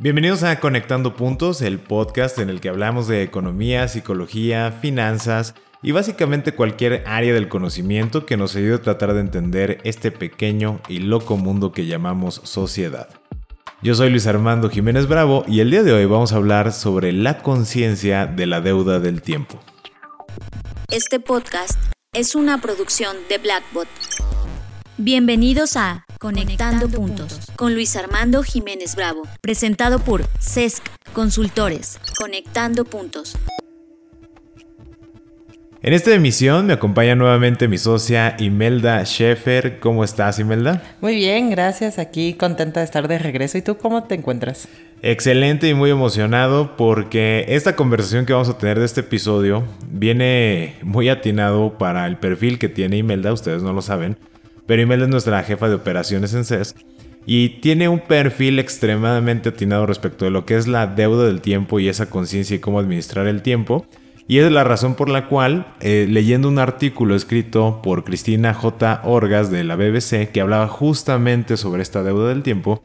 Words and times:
Bienvenidos 0.00 0.44
a 0.44 0.60
Conectando 0.60 1.16
Puntos, 1.16 1.60
el 1.60 1.80
podcast 1.80 2.38
en 2.38 2.50
el 2.50 2.60
que 2.60 2.68
hablamos 2.68 3.08
de 3.08 3.24
economía, 3.24 3.88
psicología, 3.88 4.70
finanzas 4.70 5.56
y 5.82 5.90
básicamente 5.90 6.54
cualquier 6.54 7.02
área 7.04 7.34
del 7.34 7.48
conocimiento 7.48 8.24
que 8.24 8.36
nos 8.36 8.54
ayude 8.54 8.74
a 8.74 8.82
tratar 8.82 9.12
de 9.12 9.20
entender 9.20 9.80
este 9.82 10.12
pequeño 10.12 10.80
y 10.88 11.00
loco 11.00 11.36
mundo 11.36 11.72
que 11.72 11.86
llamamos 11.86 12.40
sociedad. 12.44 13.08
Yo 13.82 13.96
soy 13.96 14.10
Luis 14.10 14.28
Armando 14.28 14.70
Jiménez 14.70 15.08
Bravo 15.08 15.44
y 15.48 15.58
el 15.58 15.72
día 15.72 15.82
de 15.82 15.92
hoy 15.92 16.04
vamos 16.04 16.32
a 16.32 16.36
hablar 16.36 16.72
sobre 16.72 17.10
la 17.10 17.38
conciencia 17.38 18.26
de 18.26 18.46
la 18.46 18.60
deuda 18.60 19.00
del 19.00 19.20
tiempo. 19.20 19.58
Este 20.92 21.18
podcast 21.18 21.76
es 22.12 22.36
una 22.36 22.60
producción 22.60 23.16
de 23.28 23.38
Blackbot. 23.38 23.88
Bienvenidos 25.00 25.76
a 25.76 26.04
Conectando, 26.18 26.88
Puntos 26.88 27.38
con 27.54 27.72
Luis 27.72 27.94
Armando 27.94 28.42
Jiménez 28.42 28.96
Bravo, 28.96 29.22
presentado 29.40 30.00
por 30.00 30.24
CESC 30.40 30.82
Consultores. 31.12 32.00
Conectando 32.18 32.84
Puntos. 32.84 33.38
En 35.82 35.92
esta 35.92 36.12
emisión 36.12 36.66
me 36.66 36.72
acompaña 36.72 37.14
nuevamente 37.14 37.68
mi 37.68 37.78
socia 37.78 38.34
Imelda 38.40 39.04
Schaefer. 39.06 39.78
¿Cómo 39.78 40.02
estás, 40.02 40.40
Imelda? 40.40 40.82
Muy 41.00 41.14
bien, 41.14 41.48
gracias. 41.50 42.00
Aquí 42.00 42.34
contenta 42.34 42.80
de 42.80 42.86
estar 42.86 43.06
de 43.06 43.20
regreso. 43.20 43.56
¿Y 43.56 43.62
tú 43.62 43.76
cómo 43.76 44.02
te 44.02 44.16
encuentras? 44.16 44.66
Excelente 45.02 45.68
y 45.68 45.74
muy 45.74 45.90
emocionado 45.90 46.76
porque 46.76 47.44
esta 47.46 47.76
conversación 47.76 48.26
que 48.26 48.32
vamos 48.32 48.48
a 48.48 48.58
tener 48.58 48.80
de 48.80 48.86
este 48.86 49.02
episodio 49.02 49.62
viene 49.88 50.74
muy 50.82 51.08
atinado 51.08 51.78
para 51.78 52.04
el 52.08 52.16
perfil 52.16 52.58
que 52.58 52.68
tiene 52.68 52.96
Imelda, 52.96 53.32
ustedes 53.32 53.62
no 53.62 53.72
lo 53.72 53.80
saben, 53.80 54.18
pero 54.68 54.82
Imelda 54.82 55.06
es 55.06 55.10
nuestra 55.10 55.42
jefa 55.42 55.66
de 55.70 55.76
operaciones 55.76 56.34
en 56.34 56.44
CES 56.44 56.76
y 57.24 57.60
tiene 57.60 57.88
un 57.88 58.00
perfil 58.00 58.58
extremadamente 58.58 59.48
atinado 59.48 59.86
respecto 59.86 60.26
de 60.26 60.30
lo 60.30 60.44
que 60.44 60.56
es 60.56 60.68
la 60.68 60.86
deuda 60.86 61.24
del 61.24 61.40
tiempo 61.40 61.80
y 61.80 61.88
esa 61.88 62.10
conciencia 62.10 62.54
y 62.54 62.58
cómo 62.58 62.78
administrar 62.78 63.26
el 63.26 63.40
tiempo. 63.40 63.86
Y 64.28 64.40
es 64.40 64.52
la 64.52 64.64
razón 64.64 64.94
por 64.94 65.08
la 65.08 65.26
cual, 65.26 65.74
eh, 65.80 66.06
leyendo 66.06 66.48
un 66.48 66.58
artículo 66.58 67.14
escrito 67.14 67.80
por 67.82 68.04
Cristina 68.04 68.52
J. 68.52 69.00
Orgas 69.04 69.50
de 69.50 69.64
la 69.64 69.76
BBC, 69.76 70.30
que 70.32 70.42
hablaba 70.42 70.68
justamente 70.68 71.56
sobre 71.56 71.80
esta 71.80 72.02
deuda 72.02 72.28
del 72.28 72.42
tiempo, 72.42 72.82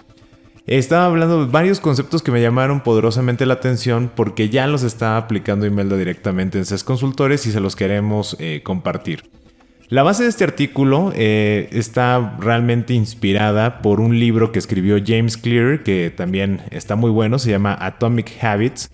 estaba 0.67 1.07
hablando 1.07 1.45
de 1.45 1.51
varios 1.51 1.81
conceptos 1.81 2.23
que 2.23 2.31
me 2.31 2.41
llamaron 2.41 2.79
poderosamente 2.79 3.45
la 3.45 3.55
atención 3.55 4.09
porque 4.15 4.47
ya 4.47 4.67
los 4.67 4.83
estaba 4.83 5.17
aplicando 5.17 5.65
Imelda 5.65 5.97
directamente 5.97 6.57
en 6.57 6.65
CES 6.65 6.85
Consultores 6.85 7.45
y 7.45 7.51
se 7.51 7.59
los 7.59 7.75
queremos 7.75 8.37
eh, 8.39 8.61
compartir. 8.63 9.42
La 9.89 10.01
base 10.01 10.23
de 10.23 10.29
este 10.29 10.43
artículo 10.43 11.11
eh, 11.15 11.69
está 11.71 12.37
realmente 12.39 12.93
inspirada 12.93 13.81
por 13.81 13.99
un 13.99 14.19
libro 14.19 14.51
que 14.51 14.59
escribió 14.59 14.97
James 15.05 15.37
Clear, 15.37 15.83
que 15.83 16.11
también 16.15 16.61
está 16.71 16.95
muy 16.95 17.11
bueno, 17.11 17.37
se 17.37 17.51
llama 17.51 17.77
Atomic 17.79 18.31
Habits, 18.41 18.89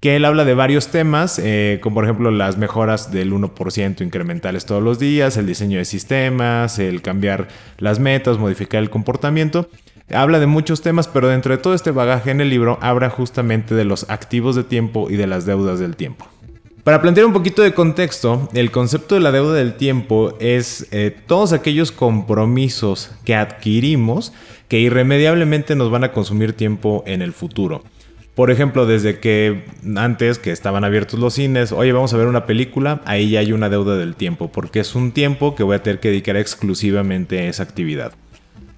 que 0.00 0.16
él 0.16 0.24
habla 0.24 0.44
de 0.44 0.54
varios 0.54 0.88
temas, 0.88 1.40
eh, 1.42 1.80
como 1.82 1.94
por 1.94 2.04
ejemplo 2.04 2.30
las 2.30 2.56
mejoras 2.56 3.10
del 3.10 3.32
1% 3.32 4.00
incrementales 4.00 4.64
todos 4.64 4.82
los 4.82 4.98
días, 4.98 5.36
el 5.36 5.46
diseño 5.46 5.78
de 5.78 5.84
sistemas, 5.84 6.78
el 6.78 7.02
cambiar 7.02 7.48
las 7.78 7.98
metas, 7.98 8.38
modificar 8.38 8.80
el 8.80 8.90
comportamiento. 8.90 9.68
Habla 10.14 10.38
de 10.38 10.46
muchos 10.46 10.80
temas, 10.80 11.08
pero 11.08 11.28
dentro 11.28 11.54
de 11.54 11.60
todo 11.60 11.74
este 11.74 11.90
bagaje 11.90 12.30
en 12.30 12.40
el 12.40 12.48
libro 12.48 12.78
habla 12.80 13.10
justamente 13.10 13.74
de 13.74 13.84
los 13.84 14.08
activos 14.08 14.56
de 14.56 14.64
tiempo 14.64 15.10
y 15.10 15.16
de 15.16 15.26
las 15.26 15.44
deudas 15.44 15.80
del 15.80 15.96
tiempo. 15.96 16.26
Para 16.88 17.02
plantear 17.02 17.26
un 17.26 17.34
poquito 17.34 17.60
de 17.60 17.74
contexto, 17.74 18.48
el 18.54 18.70
concepto 18.70 19.14
de 19.14 19.20
la 19.20 19.30
deuda 19.30 19.52
del 19.52 19.74
tiempo 19.74 20.32
es 20.40 20.88
eh, 20.90 21.14
todos 21.26 21.52
aquellos 21.52 21.92
compromisos 21.92 23.10
que 23.26 23.34
adquirimos 23.34 24.32
que 24.68 24.80
irremediablemente 24.80 25.76
nos 25.76 25.90
van 25.90 26.04
a 26.04 26.12
consumir 26.12 26.54
tiempo 26.54 27.04
en 27.06 27.20
el 27.20 27.34
futuro. 27.34 27.84
Por 28.34 28.50
ejemplo, 28.50 28.86
desde 28.86 29.20
que 29.20 29.66
antes 29.96 30.38
que 30.38 30.50
estaban 30.50 30.82
abiertos 30.82 31.20
los 31.20 31.34
cines, 31.34 31.72
oye, 31.72 31.92
vamos 31.92 32.14
a 32.14 32.16
ver 32.16 32.26
una 32.26 32.46
película, 32.46 33.02
ahí 33.04 33.28
ya 33.28 33.40
hay 33.40 33.52
una 33.52 33.68
deuda 33.68 33.98
del 33.98 34.14
tiempo, 34.14 34.50
porque 34.50 34.80
es 34.80 34.94
un 34.94 35.12
tiempo 35.12 35.54
que 35.54 35.64
voy 35.64 35.76
a 35.76 35.82
tener 35.82 36.00
que 36.00 36.08
dedicar 36.08 36.38
exclusivamente 36.38 37.38
a 37.38 37.48
esa 37.50 37.64
actividad. 37.64 38.14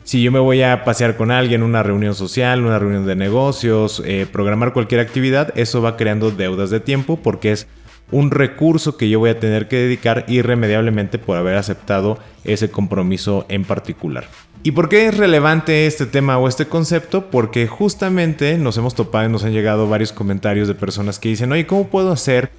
Si 0.02 0.20
yo 0.20 0.32
me 0.32 0.40
voy 0.40 0.62
a 0.62 0.82
pasear 0.82 1.16
con 1.16 1.30
alguien, 1.30 1.62
una 1.62 1.84
reunión 1.84 2.16
social, 2.16 2.64
una 2.64 2.80
reunión 2.80 3.06
de 3.06 3.14
negocios, 3.14 4.02
eh, 4.04 4.26
programar 4.32 4.72
cualquier 4.72 5.00
actividad, 5.00 5.52
eso 5.54 5.80
va 5.80 5.96
creando 5.96 6.32
deudas 6.32 6.70
de 6.70 6.80
tiempo 6.80 7.20
porque 7.22 7.52
es 7.52 7.68
un 8.12 8.30
recurso 8.30 8.96
que 8.96 9.08
yo 9.08 9.18
voy 9.18 9.30
a 9.30 9.40
tener 9.40 9.68
que 9.68 9.76
dedicar 9.76 10.24
irremediablemente 10.28 11.18
por 11.18 11.36
haber 11.36 11.56
aceptado 11.56 12.18
ese 12.44 12.70
compromiso 12.70 13.46
en 13.48 13.64
particular. 13.64 14.28
¿Y 14.62 14.72
por 14.72 14.90
qué 14.90 15.06
es 15.06 15.16
relevante 15.16 15.86
este 15.86 16.04
tema 16.04 16.36
o 16.36 16.46
este 16.46 16.66
concepto? 16.66 17.30
Porque 17.30 17.66
justamente 17.66 18.58
nos 18.58 18.76
hemos 18.76 18.94
topado 18.94 19.26
y 19.26 19.32
nos 19.32 19.44
han 19.44 19.52
llegado 19.52 19.88
varios 19.88 20.12
comentarios 20.12 20.68
de 20.68 20.74
personas 20.74 21.18
que 21.18 21.30
dicen, 21.30 21.50
oye, 21.50 21.66
¿cómo 21.66 21.88
puedo 21.88 22.12
hacer 22.12 22.50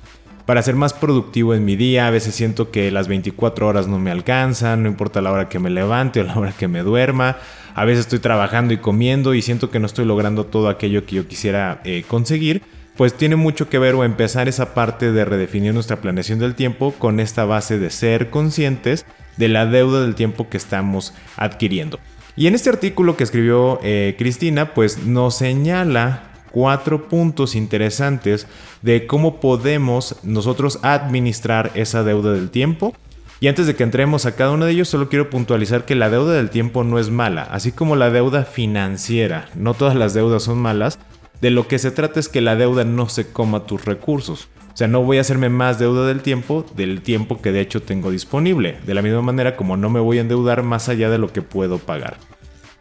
para 0.47 0.63
ser 0.63 0.75
más 0.75 0.93
productivo 0.93 1.53
en 1.53 1.63
mi 1.63 1.75
día? 1.75 2.07
A 2.07 2.09
veces 2.09 2.33
siento 2.33 2.71
que 2.71 2.89
las 2.89 3.07
24 3.07 3.67
horas 3.67 3.87
no 3.87 3.99
me 3.99 4.09
alcanzan, 4.09 4.81
no 4.81 4.89
importa 4.89 5.21
la 5.21 5.31
hora 5.31 5.47
que 5.47 5.59
me 5.59 5.69
levante 5.69 6.21
o 6.21 6.23
la 6.23 6.35
hora 6.35 6.53
que 6.53 6.67
me 6.67 6.81
duerma. 6.81 7.37
A 7.75 7.85
veces 7.85 8.05
estoy 8.05 8.19
trabajando 8.19 8.73
y 8.73 8.77
comiendo 8.77 9.35
y 9.35 9.43
siento 9.43 9.69
que 9.69 9.79
no 9.79 9.85
estoy 9.85 10.05
logrando 10.05 10.47
todo 10.47 10.69
aquello 10.69 11.05
que 11.05 11.17
yo 11.17 11.27
quisiera 11.27 11.81
eh, 11.83 12.03
conseguir 12.07 12.63
pues 12.97 13.13
tiene 13.13 13.35
mucho 13.35 13.69
que 13.69 13.79
ver 13.79 13.95
o 13.95 14.03
empezar 14.03 14.47
esa 14.47 14.73
parte 14.73 15.11
de 15.11 15.25
redefinir 15.25 15.73
nuestra 15.73 16.01
planeación 16.01 16.39
del 16.39 16.55
tiempo 16.55 16.93
con 16.97 17.19
esta 17.19 17.45
base 17.45 17.79
de 17.79 17.89
ser 17.89 18.29
conscientes 18.29 19.05
de 19.37 19.47
la 19.47 19.65
deuda 19.65 20.01
del 20.01 20.15
tiempo 20.15 20.49
que 20.49 20.57
estamos 20.57 21.13
adquiriendo. 21.37 21.99
Y 22.35 22.47
en 22.47 22.55
este 22.55 22.69
artículo 22.69 23.17
que 23.17 23.23
escribió 23.23 23.79
eh, 23.83 24.15
Cristina, 24.17 24.73
pues 24.73 25.05
nos 25.05 25.35
señala 25.35 26.31
cuatro 26.51 27.07
puntos 27.07 27.55
interesantes 27.55 28.47
de 28.81 29.07
cómo 29.07 29.39
podemos 29.39 30.17
nosotros 30.23 30.79
administrar 30.81 31.71
esa 31.75 32.03
deuda 32.03 32.33
del 32.33 32.49
tiempo. 32.49 32.93
Y 33.39 33.47
antes 33.47 33.65
de 33.65 33.75
que 33.75 33.83
entremos 33.83 34.27
a 34.27 34.35
cada 34.35 34.51
uno 34.51 34.65
de 34.65 34.73
ellos, 34.73 34.87
solo 34.87 35.09
quiero 35.09 35.31
puntualizar 35.31 35.85
que 35.85 35.95
la 35.95 36.11
deuda 36.11 36.33
del 36.33 36.51
tiempo 36.51 36.83
no 36.83 36.99
es 36.99 37.09
mala, 37.09 37.41
así 37.41 37.71
como 37.71 37.95
la 37.95 38.11
deuda 38.11 38.45
financiera. 38.45 39.49
No 39.55 39.73
todas 39.73 39.95
las 39.95 40.13
deudas 40.13 40.43
son 40.43 40.59
malas, 40.59 40.99
de 41.41 41.49
lo 41.49 41.67
que 41.67 41.79
se 41.79 41.91
trata 41.91 42.19
es 42.19 42.29
que 42.29 42.41
la 42.41 42.55
deuda 42.55 42.83
no 42.83 43.09
se 43.09 43.31
coma 43.31 43.65
tus 43.65 43.85
recursos. 43.85 44.47
O 44.73 44.77
sea, 44.77 44.87
no 44.87 45.03
voy 45.03 45.17
a 45.17 45.21
hacerme 45.21 45.49
más 45.49 45.79
deuda 45.79 46.07
del 46.07 46.21
tiempo, 46.21 46.65
del 46.75 47.01
tiempo 47.01 47.41
que 47.41 47.51
de 47.51 47.59
hecho 47.59 47.81
tengo 47.81 48.11
disponible. 48.11 48.77
De 48.85 48.93
la 48.93 49.01
misma 49.01 49.21
manera 49.21 49.57
como 49.57 49.75
no 49.75 49.89
me 49.89 49.99
voy 49.99 50.19
a 50.19 50.21
endeudar 50.21 50.63
más 50.63 50.87
allá 50.87 51.09
de 51.09 51.17
lo 51.17 51.33
que 51.33 51.41
puedo 51.41 51.79
pagar. 51.79 52.17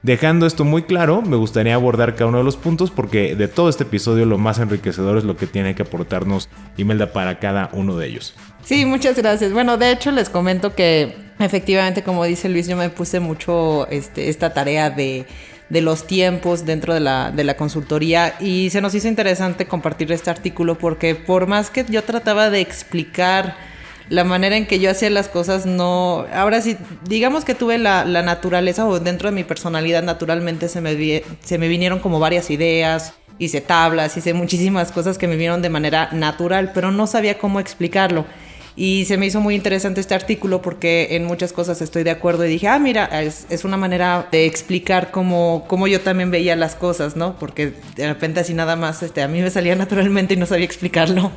Dejando 0.03 0.47
esto 0.47 0.65
muy 0.65 0.85
claro, 0.85 1.21
me 1.21 1.37
gustaría 1.37 1.75
abordar 1.75 2.15
cada 2.15 2.29
uno 2.29 2.39
de 2.39 2.45
los 2.45 2.57
puntos 2.57 2.91
porque 2.91 3.35
de 3.35 3.49
todo 3.49 3.69
este 3.69 3.83
episodio 3.83 4.25
lo 4.25 4.39
más 4.39 4.59
enriquecedor 4.59 5.19
es 5.19 5.25
lo 5.25 5.37
que 5.37 5.47
tiene 5.47 5.75
que 5.75 5.83
aportarnos 5.83 6.49
Imelda 6.79 7.13
para 7.13 7.39
cada 7.39 7.69
uno 7.75 7.99
de 7.99 8.07
ellos. 8.07 8.35
Sí, 8.65 8.87
muchas 8.87 9.17
gracias. 9.17 9.53
Bueno, 9.53 9.77
de 9.77 9.91
hecho 9.91 10.11
les 10.11 10.31
comento 10.31 10.75
que 10.75 11.17
efectivamente, 11.39 12.03
como 12.03 12.25
dice 12.25 12.49
Luis, 12.49 12.67
yo 12.67 12.77
me 12.77 12.89
puse 12.89 13.21
mucho 13.21 13.87
este, 13.89 14.31
esta 14.31 14.55
tarea 14.55 14.89
de 14.89 15.27
de 15.71 15.81
los 15.81 16.07
tiempos 16.07 16.67
dentro 16.67 16.93
de 16.93 17.01
la, 17.01 17.31
de 17.31 17.45
la 17.45 17.57
consultoría 17.57 18.35
y 18.41 18.71
se 18.71 18.81
nos 18.81 18.95
hizo 18.95 19.09
interesante 19.09 19.67
compartir 19.67 20.13
este 20.13 20.29
artículo 20.29 20.77
porque 20.77 21.15
por 21.15 21.47
más 21.47 21.71
que 21.71 21.87
yo 21.89 22.03
trataba 22.05 22.51
de 22.51 22.61
explicar 22.61 23.57
la 24.09 24.25
manera 24.25 24.57
en 24.57 24.67
que 24.67 24.81
yo 24.81 24.91
hacía 24.91 25.09
las 25.09 25.29
cosas, 25.29 25.67
no, 25.67 26.27
ahora 26.35 26.61
sí, 26.61 26.77
digamos 27.05 27.45
que 27.45 27.55
tuve 27.55 27.79
la, 27.79 28.05
la 28.05 28.23
naturaleza 28.23 28.85
o 28.85 28.99
dentro 28.99 29.31
de 29.31 29.37
mi 29.37 29.45
personalidad 29.45 30.03
naturalmente 30.03 30.69
se 30.69 30.81
me, 30.81 31.23
se 31.41 31.59
me 31.59 31.69
vinieron 31.69 32.01
como 32.01 32.19
varias 32.19 32.51
ideas, 32.51 33.15
hice 33.39 33.61
tablas, 33.61 34.17
hice 34.17 34.35
muchísimas 34.35 34.91
cosas 34.91 35.17
que 35.17 35.29
me 35.29 35.37
vieron 35.37 35.63
de 35.63 35.71
manera 35.71 36.09
natural, 36.13 36.73
pero 36.75 36.91
no 36.91 37.07
sabía 37.07 37.39
cómo 37.39 37.61
explicarlo. 37.61 38.27
Y 38.81 39.05
se 39.05 39.19
me 39.19 39.27
hizo 39.27 39.43
muy 39.43 39.55
interesante 39.57 40.01
este 40.01 40.15
artículo 40.15 40.63
porque 40.63 41.09
en 41.11 41.27
muchas 41.27 41.53
cosas 41.53 41.83
estoy 41.83 42.03
de 42.03 42.13
acuerdo 42.13 42.47
y 42.47 42.49
dije, 42.49 42.67
ah, 42.67 42.79
mira, 42.79 43.05
es, 43.21 43.45
es 43.51 43.67
una 43.67 43.77
manera 43.77 44.27
de 44.33 44.47
explicar 44.47 45.11
cómo, 45.11 45.67
cómo, 45.69 45.87
yo 45.87 46.01
también 46.01 46.31
veía 46.31 46.57
las 46.57 46.77
cosas, 46.77 47.15
¿no? 47.15 47.39
Porque 47.39 47.75
de 47.95 48.07
repente 48.09 48.41
así 48.41 48.55
nada 48.55 48.77
más 48.77 49.03
este, 49.03 49.21
a 49.21 49.29
mí 49.29 49.43
me 49.43 49.51
salía 49.51 49.77
naturalmente 49.77 50.33
y 50.33 50.39
no 50.39 50.47
sabía 50.47 50.65
explicarlo. 50.65 51.31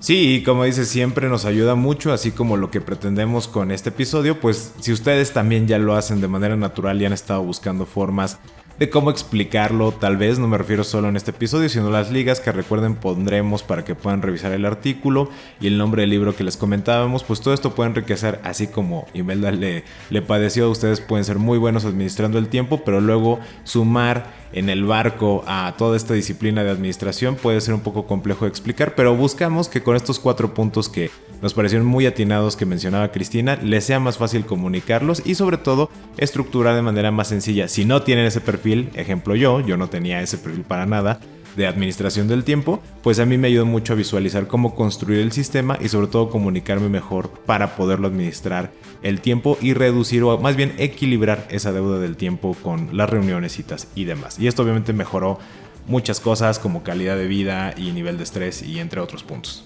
Sí, 0.00 0.36
y 0.36 0.42
como 0.42 0.64
dices, 0.64 0.88
siempre 0.88 1.28
nos 1.28 1.44
ayuda 1.44 1.74
mucho, 1.74 2.14
así 2.14 2.30
como 2.30 2.56
lo 2.56 2.70
que 2.70 2.80
pretendemos 2.80 3.46
con 3.46 3.72
este 3.72 3.90
episodio, 3.90 4.40
pues 4.40 4.72
si 4.80 4.90
ustedes 4.90 5.34
también 5.34 5.66
ya 5.66 5.78
lo 5.78 5.96
hacen 5.96 6.22
de 6.22 6.28
manera 6.28 6.56
natural 6.56 7.02
y 7.02 7.04
han 7.04 7.12
estado 7.12 7.42
buscando 7.42 7.84
formas 7.84 8.38
de 8.78 8.90
cómo 8.90 9.10
explicarlo, 9.10 9.92
tal 9.92 10.16
vez 10.16 10.38
no 10.38 10.48
me 10.48 10.58
refiero 10.58 10.84
solo 10.84 11.08
en 11.08 11.16
este 11.16 11.30
episodio, 11.30 11.68
sino 11.68 11.90
las 11.90 12.10
ligas 12.10 12.40
que 12.40 12.52
recuerden 12.52 12.94
pondremos 12.94 13.62
para 13.62 13.84
que 13.84 13.94
puedan 13.94 14.22
revisar 14.22 14.52
el 14.52 14.64
artículo 14.64 15.30
y 15.60 15.66
el 15.66 15.78
nombre 15.78 16.02
del 16.02 16.10
libro 16.10 16.36
que 16.36 16.44
les 16.44 16.56
comentábamos, 16.56 17.24
pues 17.24 17.40
todo 17.40 17.54
esto 17.54 17.74
puede 17.74 17.90
enriquecer, 17.90 18.40
así 18.44 18.66
como 18.66 19.06
Imelda 19.14 19.50
le, 19.50 19.84
le 20.10 20.22
padeció, 20.22 20.70
ustedes 20.70 21.00
pueden 21.00 21.24
ser 21.24 21.38
muy 21.38 21.58
buenos 21.58 21.84
administrando 21.84 22.38
el 22.38 22.48
tiempo, 22.48 22.82
pero 22.84 23.00
luego 23.00 23.40
sumar 23.64 24.46
en 24.52 24.68
el 24.68 24.84
barco 24.84 25.44
a 25.46 25.74
toda 25.76 25.96
esta 25.96 26.14
disciplina 26.14 26.64
de 26.64 26.70
administración 26.70 27.36
puede 27.36 27.60
ser 27.60 27.74
un 27.74 27.80
poco 27.80 28.06
complejo 28.06 28.44
de 28.44 28.50
explicar, 28.50 28.94
pero 28.94 29.14
buscamos 29.16 29.68
que 29.68 29.82
con 29.82 29.96
estos 29.96 30.18
cuatro 30.18 30.54
puntos 30.54 30.88
que 30.88 31.10
nos 31.42 31.52
parecieron 31.52 31.86
muy 31.86 32.06
atinados 32.06 32.56
que 32.56 32.64
mencionaba 32.64 33.12
Cristina, 33.12 33.56
les 33.56 33.84
sea 33.84 34.00
más 34.00 34.16
fácil 34.16 34.46
comunicarlos 34.46 35.22
y 35.24 35.34
sobre 35.34 35.58
todo 35.58 35.90
estructurar 36.16 36.74
de 36.74 36.82
manera 36.82 37.10
más 37.10 37.28
sencilla. 37.28 37.68
Si 37.68 37.84
no 37.84 38.02
tienen 38.02 38.24
ese 38.24 38.40
perfil, 38.40 38.65
ejemplo 38.72 39.34
yo, 39.34 39.60
yo 39.60 39.76
no 39.76 39.88
tenía 39.88 40.22
ese 40.22 40.38
perfil 40.38 40.64
para 40.64 40.86
nada, 40.86 41.20
de 41.56 41.66
administración 41.66 42.28
del 42.28 42.44
tiempo, 42.44 42.82
pues 43.02 43.18
a 43.18 43.26
mí 43.26 43.38
me 43.38 43.48
ayudó 43.48 43.64
mucho 43.64 43.94
a 43.94 43.96
visualizar 43.96 44.46
cómo 44.46 44.74
construir 44.74 45.20
el 45.20 45.32
sistema 45.32 45.78
y 45.80 45.88
sobre 45.88 46.06
todo 46.06 46.28
comunicarme 46.28 46.88
mejor 46.88 47.30
para 47.46 47.76
poderlo 47.76 48.06
administrar 48.08 48.70
el 49.02 49.20
tiempo 49.20 49.56
y 49.60 49.72
reducir 49.72 50.22
o 50.22 50.38
más 50.38 50.54
bien 50.54 50.74
equilibrar 50.78 51.48
esa 51.50 51.72
deuda 51.72 51.98
del 51.98 52.16
tiempo 52.16 52.54
con 52.62 52.96
las 52.96 53.08
reuniones, 53.08 53.52
citas 53.52 53.88
y 53.94 54.04
demás. 54.04 54.38
Y 54.38 54.46
esto 54.46 54.62
obviamente 54.62 54.92
mejoró 54.92 55.38
muchas 55.86 56.20
cosas 56.20 56.58
como 56.58 56.82
calidad 56.82 57.16
de 57.16 57.26
vida 57.26 57.74
y 57.76 57.92
nivel 57.92 58.18
de 58.18 58.24
estrés 58.24 58.62
y 58.62 58.78
entre 58.78 59.00
otros 59.00 59.22
puntos. 59.22 59.64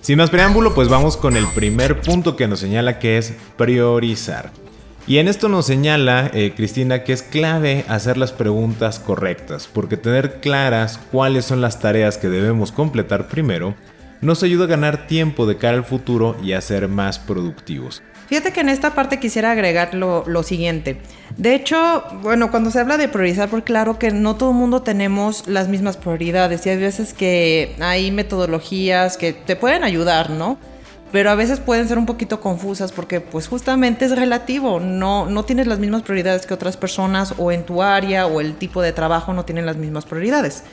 Sin 0.00 0.18
más 0.18 0.30
preámbulo, 0.30 0.74
pues 0.74 0.88
vamos 0.88 1.16
con 1.16 1.36
el 1.36 1.46
primer 1.48 2.02
punto 2.02 2.36
que 2.36 2.46
nos 2.46 2.60
señala 2.60 2.98
que 2.98 3.18
es 3.18 3.34
priorizar. 3.56 4.52
Y 5.06 5.18
en 5.18 5.28
esto 5.28 5.50
nos 5.50 5.66
señala 5.66 6.30
eh, 6.32 6.54
Cristina 6.56 7.04
que 7.04 7.12
es 7.12 7.22
clave 7.22 7.84
hacer 7.88 8.16
las 8.16 8.32
preguntas 8.32 8.98
correctas, 8.98 9.68
porque 9.70 9.98
tener 9.98 10.40
claras 10.40 10.98
cuáles 11.12 11.44
son 11.44 11.60
las 11.60 11.78
tareas 11.78 12.16
que 12.16 12.28
debemos 12.28 12.72
completar 12.72 13.28
primero 13.28 13.74
nos 14.22 14.42
ayuda 14.42 14.64
a 14.64 14.68
ganar 14.68 15.06
tiempo 15.06 15.44
de 15.44 15.58
cara 15.58 15.76
al 15.76 15.84
futuro 15.84 16.36
y 16.42 16.52
a 16.52 16.60
ser 16.60 16.88
más 16.88 17.18
productivos. 17.18 18.02
Fíjate 18.26 18.52
que 18.52 18.60
en 18.60 18.70
esta 18.70 18.94
parte 18.94 19.20
quisiera 19.20 19.52
agregar 19.52 19.94
lo, 19.94 20.42
siguiente. 20.42 20.98
De 21.36 21.54
hecho, 21.54 22.02
bueno, 22.22 22.50
cuando 22.50 22.70
se 22.70 22.80
habla 22.80 22.96
de 22.96 23.08
priorizar, 23.08 23.50
por 23.50 23.64
claro 23.64 23.98
que 23.98 24.10
no 24.12 24.36
todo 24.36 24.50
el 24.50 24.56
mundo 24.56 24.80
tenemos 24.80 25.46
las 25.46 25.68
mismas 25.68 25.98
prioridades 25.98 26.64
y 26.64 26.70
hay 26.70 26.78
veces 26.78 27.12
que 27.12 27.76
hay 27.80 28.10
metodologías 28.10 29.18
que 29.18 29.34
te 29.34 29.56
pueden 29.56 29.84
ayudar, 29.84 30.30
¿no? 30.30 30.58
Pero 31.14 31.30
a 31.30 31.36
veces 31.36 31.60
pueden 31.60 31.86
ser 31.86 31.96
un 31.96 32.06
poquito 32.06 32.40
confusas 32.40 32.90
porque 32.90 33.20
pues 33.20 33.46
justamente 33.46 34.04
es 34.04 34.16
relativo, 34.16 34.80
no, 34.80 35.26
no 35.26 35.44
tienes 35.44 35.68
las 35.68 35.78
mismas 35.78 36.02
prioridades 36.02 36.44
que 36.44 36.54
otras 36.54 36.76
personas 36.76 37.34
o 37.38 37.52
en 37.52 37.62
tu 37.64 37.82
área 37.84 38.26
o 38.26 38.40
el 38.40 38.56
tipo 38.56 38.82
de 38.82 38.92
trabajo 38.92 39.32
no 39.32 39.44
tienen 39.44 39.64
las 39.64 39.76
mismas 39.76 40.06
prioridades. 40.06 40.64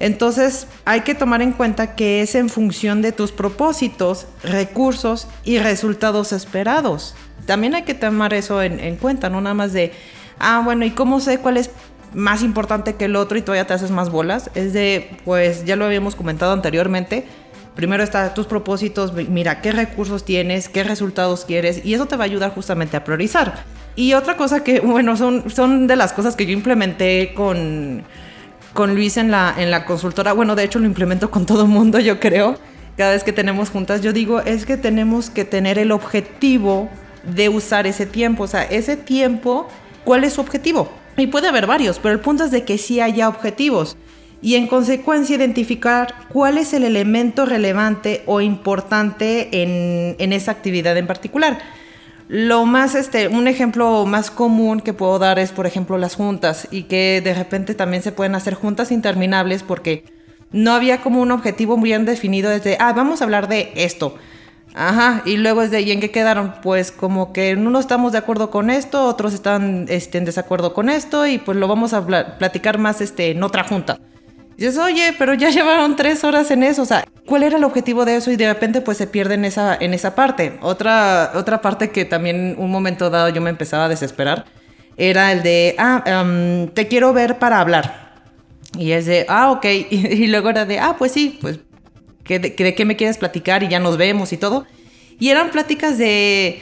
Entonces 0.00 0.66
hay 0.86 1.02
que 1.02 1.14
tomar 1.14 1.42
en 1.42 1.52
cuenta 1.52 1.94
que 1.94 2.22
es 2.22 2.34
en 2.36 2.48
función 2.48 3.02
de 3.02 3.12
tus 3.12 3.32
propósitos, 3.32 4.28
recursos 4.42 5.28
y 5.44 5.58
resultados 5.58 6.32
esperados. 6.32 7.14
También 7.44 7.74
hay 7.74 7.82
que 7.82 7.92
tomar 7.92 8.32
eso 8.32 8.62
en, 8.62 8.96
cuenta, 8.96 9.28
no 9.28 9.42
nada 9.42 9.52
más 9.52 9.74
de, 9.74 9.92
ah, 10.38 10.62
bueno, 10.64 10.86
¿y 10.86 10.92
cómo 10.92 11.20
sé 11.20 11.36
cuál 11.36 11.58
es 11.58 11.68
más 12.14 12.42
importante 12.42 12.94
que 12.94 13.04
el 13.04 13.14
otro 13.14 13.36
y 13.36 13.42
todavía 13.42 13.66
te 13.66 13.74
haces 13.74 13.90
más 13.90 14.08
bolas? 14.08 14.50
Es 14.54 14.72
de, 14.72 15.18
pues 15.26 15.66
ya 15.66 15.76
lo 15.76 15.84
habíamos 15.84 16.16
comentado 16.16 16.54
anteriormente, 16.54 17.26
primero 17.74 18.02
está 18.02 18.34
tus 18.34 18.46
propósitos, 18.46 19.12
mira 19.14 19.60
qué 19.60 19.72
recursos 19.72 20.24
tienes, 20.24 20.68
qué 20.68 20.84
resultados 20.84 21.44
quieres 21.44 21.84
y 21.84 21.94
eso 21.94 22.06
te 22.06 22.16
va 22.16 22.24
a 22.24 22.26
ayudar 22.26 22.54
justamente 22.54 22.96
a 22.96 23.04
priorizar. 23.04 23.64
Y 23.94 24.14
otra 24.14 24.36
cosa 24.36 24.64
que, 24.64 24.80
bueno, 24.80 25.16
son, 25.16 25.50
son 25.50 25.86
de 25.86 25.96
las 25.96 26.12
cosas 26.12 26.36
que 26.36 26.46
yo 26.46 26.52
implementé 26.52 27.34
con 27.34 28.04
con 28.72 28.94
Luis 28.94 29.16
en 29.16 29.30
la, 29.30 29.54
en 29.56 29.70
la 29.70 29.84
consultora. 29.84 30.32
Bueno, 30.32 30.54
de 30.54 30.64
hecho 30.64 30.78
lo 30.78 30.86
implemento 30.86 31.30
con 31.30 31.46
todo 31.46 31.66
mundo, 31.66 31.98
yo 31.98 32.20
creo. 32.20 32.56
Cada 32.96 33.12
vez 33.12 33.24
que 33.24 33.32
tenemos 33.32 33.70
juntas, 33.70 34.02
yo 34.02 34.12
digo, 34.12 34.40
es 34.40 34.66
que 34.66 34.76
tenemos 34.76 35.30
que 35.30 35.44
tener 35.44 35.78
el 35.78 35.92
objetivo 35.92 36.90
de 37.24 37.48
usar 37.48 37.86
ese 37.86 38.06
tiempo. 38.06 38.44
O 38.44 38.46
sea, 38.46 38.64
ese 38.64 38.96
tiempo, 38.96 39.68
¿cuál 40.04 40.24
es 40.24 40.34
su 40.34 40.40
objetivo? 40.40 40.90
Y 41.16 41.26
puede 41.26 41.48
haber 41.48 41.66
varios, 41.66 41.98
pero 41.98 42.14
el 42.14 42.20
punto 42.20 42.44
es 42.44 42.50
de 42.50 42.64
que 42.64 42.78
sí 42.78 43.00
haya 43.00 43.28
objetivos. 43.28 43.96
Y 44.42 44.56
en 44.56 44.66
consecuencia 44.66 45.36
identificar 45.36 46.26
cuál 46.28 46.58
es 46.58 46.74
el 46.74 46.82
elemento 46.82 47.46
relevante 47.46 48.22
o 48.26 48.40
importante 48.40 49.62
en, 49.62 50.16
en 50.18 50.32
esa 50.32 50.50
actividad 50.50 50.96
en 50.96 51.06
particular. 51.06 51.58
Lo 52.28 52.66
más, 52.66 52.94
este, 52.94 53.28
un 53.28 53.46
ejemplo 53.46 54.06
más 54.06 54.30
común 54.30 54.80
que 54.80 54.94
puedo 54.94 55.18
dar 55.18 55.38
es, 55.38 55.52
por 55.52 55.66
ejemplo, 55.66 55.98
las 55.98 56.14
juntas 56.16 56.66
y 56.70 56.84
que 56.84 57.20
de 57.22 57.34
repente 57.34 57.74
también 57.74 58.02
se 58.02 58.10
pueden 58.10 58.34
hacer 58.34 58.54
juntas 58.54 58.90
interminables 58.90 59.62
porque 59.62 60.04
no 60.50 60.72
había 60.72 61.02
como 61.02 61.20
un 61.20 61.30
objetivo 61.30 61.76
muy 61.76 61.90
bien 61.90 62.04
definido 62.04 62.50
desde, 62.50 62.76
ah, 62.80 62.92
vamos 62.92 63.20
a 63.20 63.24
hablar 63.24 63.48
de 63.48 63.72
esto. 63.74 64.16
Ajá, 64.74 65.22
y 65.26 65.36
luego 65.36 65.62
es 65.62 65.70
de, 65.70 65.82
¿y 65.82 65.92
en 65.92 66.00
qué 66.00 66.10
quedaron? 66.10 66.54
Pues 66.62 66.90
como 66.90 67.32
que 67.34 67.56
no 67.56 67.78
estamos 67.78 68.12
de 68.12 68.18
acuerdo 68.18 68.50
con 68.50 68.70
esto, 68.70 69.04
otros 69.04 69.34
están 69.34 69.84
este, 69.88 70.16
en 70.16 70.24
desacuerdo 70.24 70.72
con 70.72 70.88
esto 70.88 71.26
y 71.26 71.36
pues 71.36 71.58
lo 71.58 71.68
vamos 71.68 71.92
a 71.92 72.06
platicar 72.06 72.78
más 72.78 73.02
este, 73.02 73.32
en 73.32 73.42
otra 73.42 73.64
junta. 73.64 73.98
Y 74.56 74.66
dices, 74.66 74.78
oye, 74.78 75.14
pero 75.18 75.34
ya 75.34 75.50
llevaron 75.50 75.96
tres 75.96 76.24
horas 76.24 76.50
en 76.50 76.62
eso, 76.62 76.82
o 76.82 76.86
sea, 76.86 77.04
¿cuál 77.26 77.42
era 77.42 77.56
el 77.56 77.64
objetivo 77.64 78.04
de 78.04 78.16
eso? 78.16 78.30
Y 78.30 78.36
de 78.36 78.52
repente 78.52 78.80
pues 78.80 78.98
se 78.98 79.06
pierde 79.06 79.34
en 79.34 79.44
esa, 79.44 79.76
en 79.78 79.94
esa 79.94 80.14
parte. 80.14 80.58
Otra, 80.62 81.32
otra 81.34 81.60
parte 81.60 81.90
que 81.90 82.04
también 82.04 82.54
un 82.58 82.70
momento 82.70 83.10
dado 83.10 83.28
yo 83.28 83.40
me 83.40 83.50
empezaba 83.50 83.86
a 83.86 83.88
desesperar 83.88 84.44
era 84.96 85.32
el 85.32 85.42
de, 85.42 85.74
ah, 85.78 86.02
em, 86.04 86.68
te 86.68 86.88
quiero 86.88 87.12
ver 87.12 87.38
para 87.38 87.60
hablar. 87.60 88.12
Y 88.78 88.92
es 88.92 89.06
de, 89.06 89.26
ah, 89.28 89.50
ok. 89.50 89.64
Y, 89.90 90.26
luego 90.28 90.50
era 90.50 90.64
de, 90.64 90.78
ah, 90.78 90.96
pues 90.98 91.12
sí, 91.12 91.38
pues, 91.40 91.58
de, 92.26 92.38
¿de 92.38 92.74
qué 92.74 92.84
me 92.84 92.96
quieres 92.96 93.18
platicar? 93.18 93.62
Y 93.62 93.68
ya 93.68 93.78
nos 93.80 93.96
vemos 93.96 94.32
y 94.32 94.36
todo. 94.36 94.66
Y 95.18 95.30
eran 95.30 95.50
pláticas 95.50 95.98
de, 95.98 96.60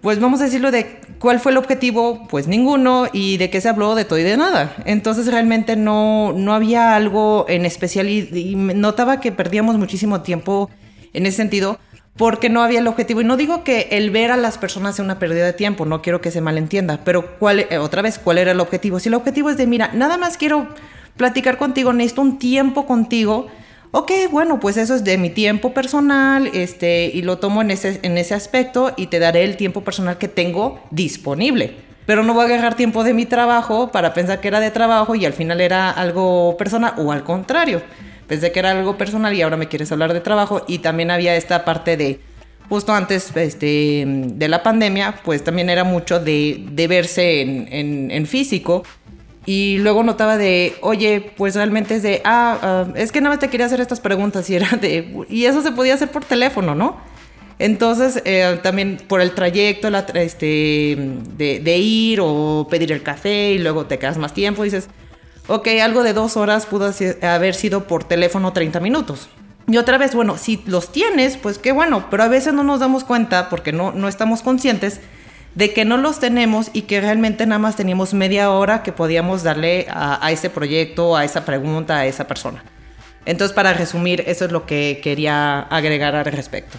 pues 0.00 0.20
vamos 0.20 0.40
a 0.40 0.44
decirlo 0.44 0.70
de 0.70 1.00
cuál 1.22 1.38
fue 1.38 1.52
el 1.52 1.58
objetivo, 1.58 2.26
pues 2.28 2.48
ninguno, 2.48 3.06
y 3.12 3.36
de 3.36 3.48
qué 3.48 3.60
se 3.60 3.68
habló 3.68 3.94
de 3.94 4.04
todo 4.04 4.18
y 4.18 4.24
de 4.24 4.36
nada. 4.36 4.74
Entonces 4.86 5.28
realmente 5.28 5.76
no, 5.76 6.32
no 6.32 6.52
había 6.52 6.96
algo 6.96 7.46
en 7.48 7.64
especial 7.64 8.08
y, 8.08 8.56
notaba 8.56 9.20
que 9.20 9.30
perdíamos 9.30 9.78
muchísimo 9.78 10.22
tiempo 10.22 10.68
en 11.12 11.26
ese 11.26 11.36
sentido 11.36 11.78
porque 12.16 12.48
no 12.48 12.60
había 12.60 12.80
el 12.80 12.88
objetivo. 12.88 13.20
Y 13.20 13.24
no 13.24 13.36
digo 13.36 13.62
que 13.62 13.86
el 13.92 14.10
ver 14.10 14.32
a 14.32 14.36
las 14.36 14.58
personas 14.58 14.96
sea 14.96 15.04
una 15.04 15.20
pérdida 15.20 15.46
de 15.46 15.52
tiempo, 15.52 15.86
no 15.86 16.02
quiero 16.02 16.20
que 16.20 16.32
se 16.32 16.40
malentienda, 16.40 16.98
pero 17.04 17.38
cuál, 17.38 17.66
eh, 17.70 17.78
otra 17.78 18.02
vez, 18.02 18.18
¿cuál 18.18 18.38
era 18.38 18.50
el 18.50 18.58
objetivo? 18.58 18.98
Si 18.98 19.08
el 19.08 19.14
objetivo 19.14 19.48
es 19.48 19.56
de, 19.56 19.68
mira, 19.68 19.92
nada 19.94 20.16
más 20.16 20.36
quiero 20.36 20.66
platicar 21.16 21.56
contigo, 21.56 21.92
necesito 21.92 22.22
un 22.22 22.40
tiempo 22.40 22.84
contigo 22.84 23.46
ok, 23.92 24.10
bueno, 24.30 24.58
pues 24.58 24.76
eso 24.76 24.94
es 24.94 25.04
de 25.04 25.18
mi 25.18 25.30
tiempo 25.30 25.72
personal, 25.72 26.48
este, 26.52 27.10
y 27.14 27.22
lo 27.22 27.38
tomo 27.38 27.62
en 27.62 27.70
ese, 27.70 28.00
en 28.02 28.18
ese 28.18 28.34
aspecto 28.34 28.92
y 28.96 29.06
te 29.06 29.18
daré 29.18 29.44
el 29.44 29.56
tiempo 29.56 29.82
personal 29.82 30.18
que 30.18 30.28
tengo 30.28 30.80
disponible. 30.90 31.76
Pero 32.06 32.24
no 32.24 32.34
voy 32.34 32.42
a 32.42 32.46
agarrar 32.46 32.74
tiempo 32.74 33.04
de 33.04 33.14
mi 33.14 33.26
trabajo 33.26 33.92
para 33.92 34.12
pensar 34.12 34.40
que 34.40 34.48
era 34.48 34.58
de 34.58 34.72
trabajo 34.72 35.14
y 35.14 35.24
al 35.24 35.34
final 35.34 35.60
era 35.60 35.90
algo 35.90 36.56
personal 36.56 36.94
o 36.96 37.12
al 37.12 37.22
contrario. 37.22 37.80
Pensé 38.26 38.50
que 38.50 38.58
era 38.58 38.72
algo 38.72 38.98
personal 38.98 39.32
y 39.34 39.42
ahora 39.42 39.56
me 39.56 39.68
quieres 39.68 39.92
hablar 39.92 40.12
de 40.12 40.20
trabajo 40.20 40.64
y 40.66 40.78
también 40.78 41.10
había 41.10 41.36
esta 41.36 41.64
parte 41.64 41.96
de 41.96 42.18
justo 42.68 42.92
antes 42.92 43.30
este, 43.36 44.04
de 44.06 44.48
la 44.48 44.62
pandemia, 44.62 45.16
pues 45.24 45.44
también 45.44 45.68
era 45.68 45.84
mucho 45.84 46.18
de, 46.18 46.64
de 46.72 46.88
verse 46.88 47.42
en, 47.42 47.68
en, 47.70 48.10
en 48.10 48.26
físico 48.26 48.82
y 49.44 49.78
luego 49.78 50.04
notaba 50.04 50.36
de, 50.36 50.74
oye, 50.82 51.32
pues 51.36 51.56
realmente 51.56 51.96
es 51.96 52.02
de, 52.02 52.22
ah, 52.24 52.58
ah, 52.62 52.86
es 52.94 53.10
que 53.10 53.20
nada 53.20 53.34
más 53.34 53.40
te 53.40 53.48
quería 53.48 53.66
hacer 53.66 53.80
estas 53.80 54.00
preguntas 54.00 54.48
y 54.50 54.54
era 54.54 54.68
de, 54.80 55.24
y 55.28 55.46
eso 55.46 55.62
se 55.62 55.72
podía 55.72 55.94
hacer 55.94 56.10
por 56.10 56.24
teléfono, 56.24 56.74
¿no? 56.74 56.96
Entonces, 57.58 58.22
eh, 58.24 58.58
también 58.62 58.98
por 59.08 59.20
el 59.20 59.32
trayecto 59.32 59.90
la, 59.90 60.00
este, 60.14 60.96
de, 61.36 61.60
de, 61.60 61.78
ir 61.78 62.20
o 62.22 62.66
pedir 62.70 62.92
el 62.92 63.02
café 63.02 63.52
y 63.52 63.58
luego 63.58 63.86
te 63.86 63.98
quedas 63.98 64.16
más 64.18 64.32
tiempo, 64.32 64.62
dices, 64.64 64.88
ok, 65.48 65.68
algo 65.82 66.02
de 66.02 66.12
dos 66.12 66.36
horas 66.36 66.66
pudo 66.66 66.92
haber 67.22 67.54
sido 67.54 67.86
por 67.86 68.04
teléfono 68.04 68.52
30 68.52 68.80
minutos. 68.80 69.28
Y 69.68 69.76
otra 69.76 69.96
vez, 69.96 70.14
bueno, 70.14 70.38
si 70.38 70.62
los 70.66 70.90
tienes, 70.90 71.36
pues 71.36 71.58
qué 71.58 71.72
bueno, 71.72 72.06
pero 72.10 72.24
a 72.24 72.28
veces 72.28 72.52
no 72.52 72.64
nos 72.64 72.80
damos 72.80 73.04
cuenta 73.04 73.48
porque 73.48 73.72
no, 73.72 73.92
no 73.92 74.08
estamos 74.08 74.42
conscientes 74.42 75.00
de 75.54 75.72
que 75.72 75.84
no 75.84 75.96
los 75.96 76.18
tenemos 76.18 76.70
y 76.72 76.82
que 76.82 77.00
realmente 77.00 77.46
nada 77.46 77.58
más 77.58 77.76
teníamos 77.76 78.14
media 78.14 78.50
hora 78.50 78.82
que 78.82 78.92
podíamos 78.92 79.42
darle 79.42 79.86
a, 79.90 80.30
ese 80.32 80.50
proyecto, 80.50 81.16
a 81.16 81.24
esa 81.24 81.44
pregunta, 81.44 81.98
a 81.98 82.06
esa 82.06 82.26
persona. 82.26 82.64
Entonces, 83.26 83.54
para 83.54 83.72
resumir, 83.72 84.24
eso 84.26 84.44
es 84.46 84.52
lo 84.52 84.66
que 84.66 85.00
quería 85.02 85.60
agregar 85.60 86.14
al 86.14 86.24
respecto. 86.24 86.78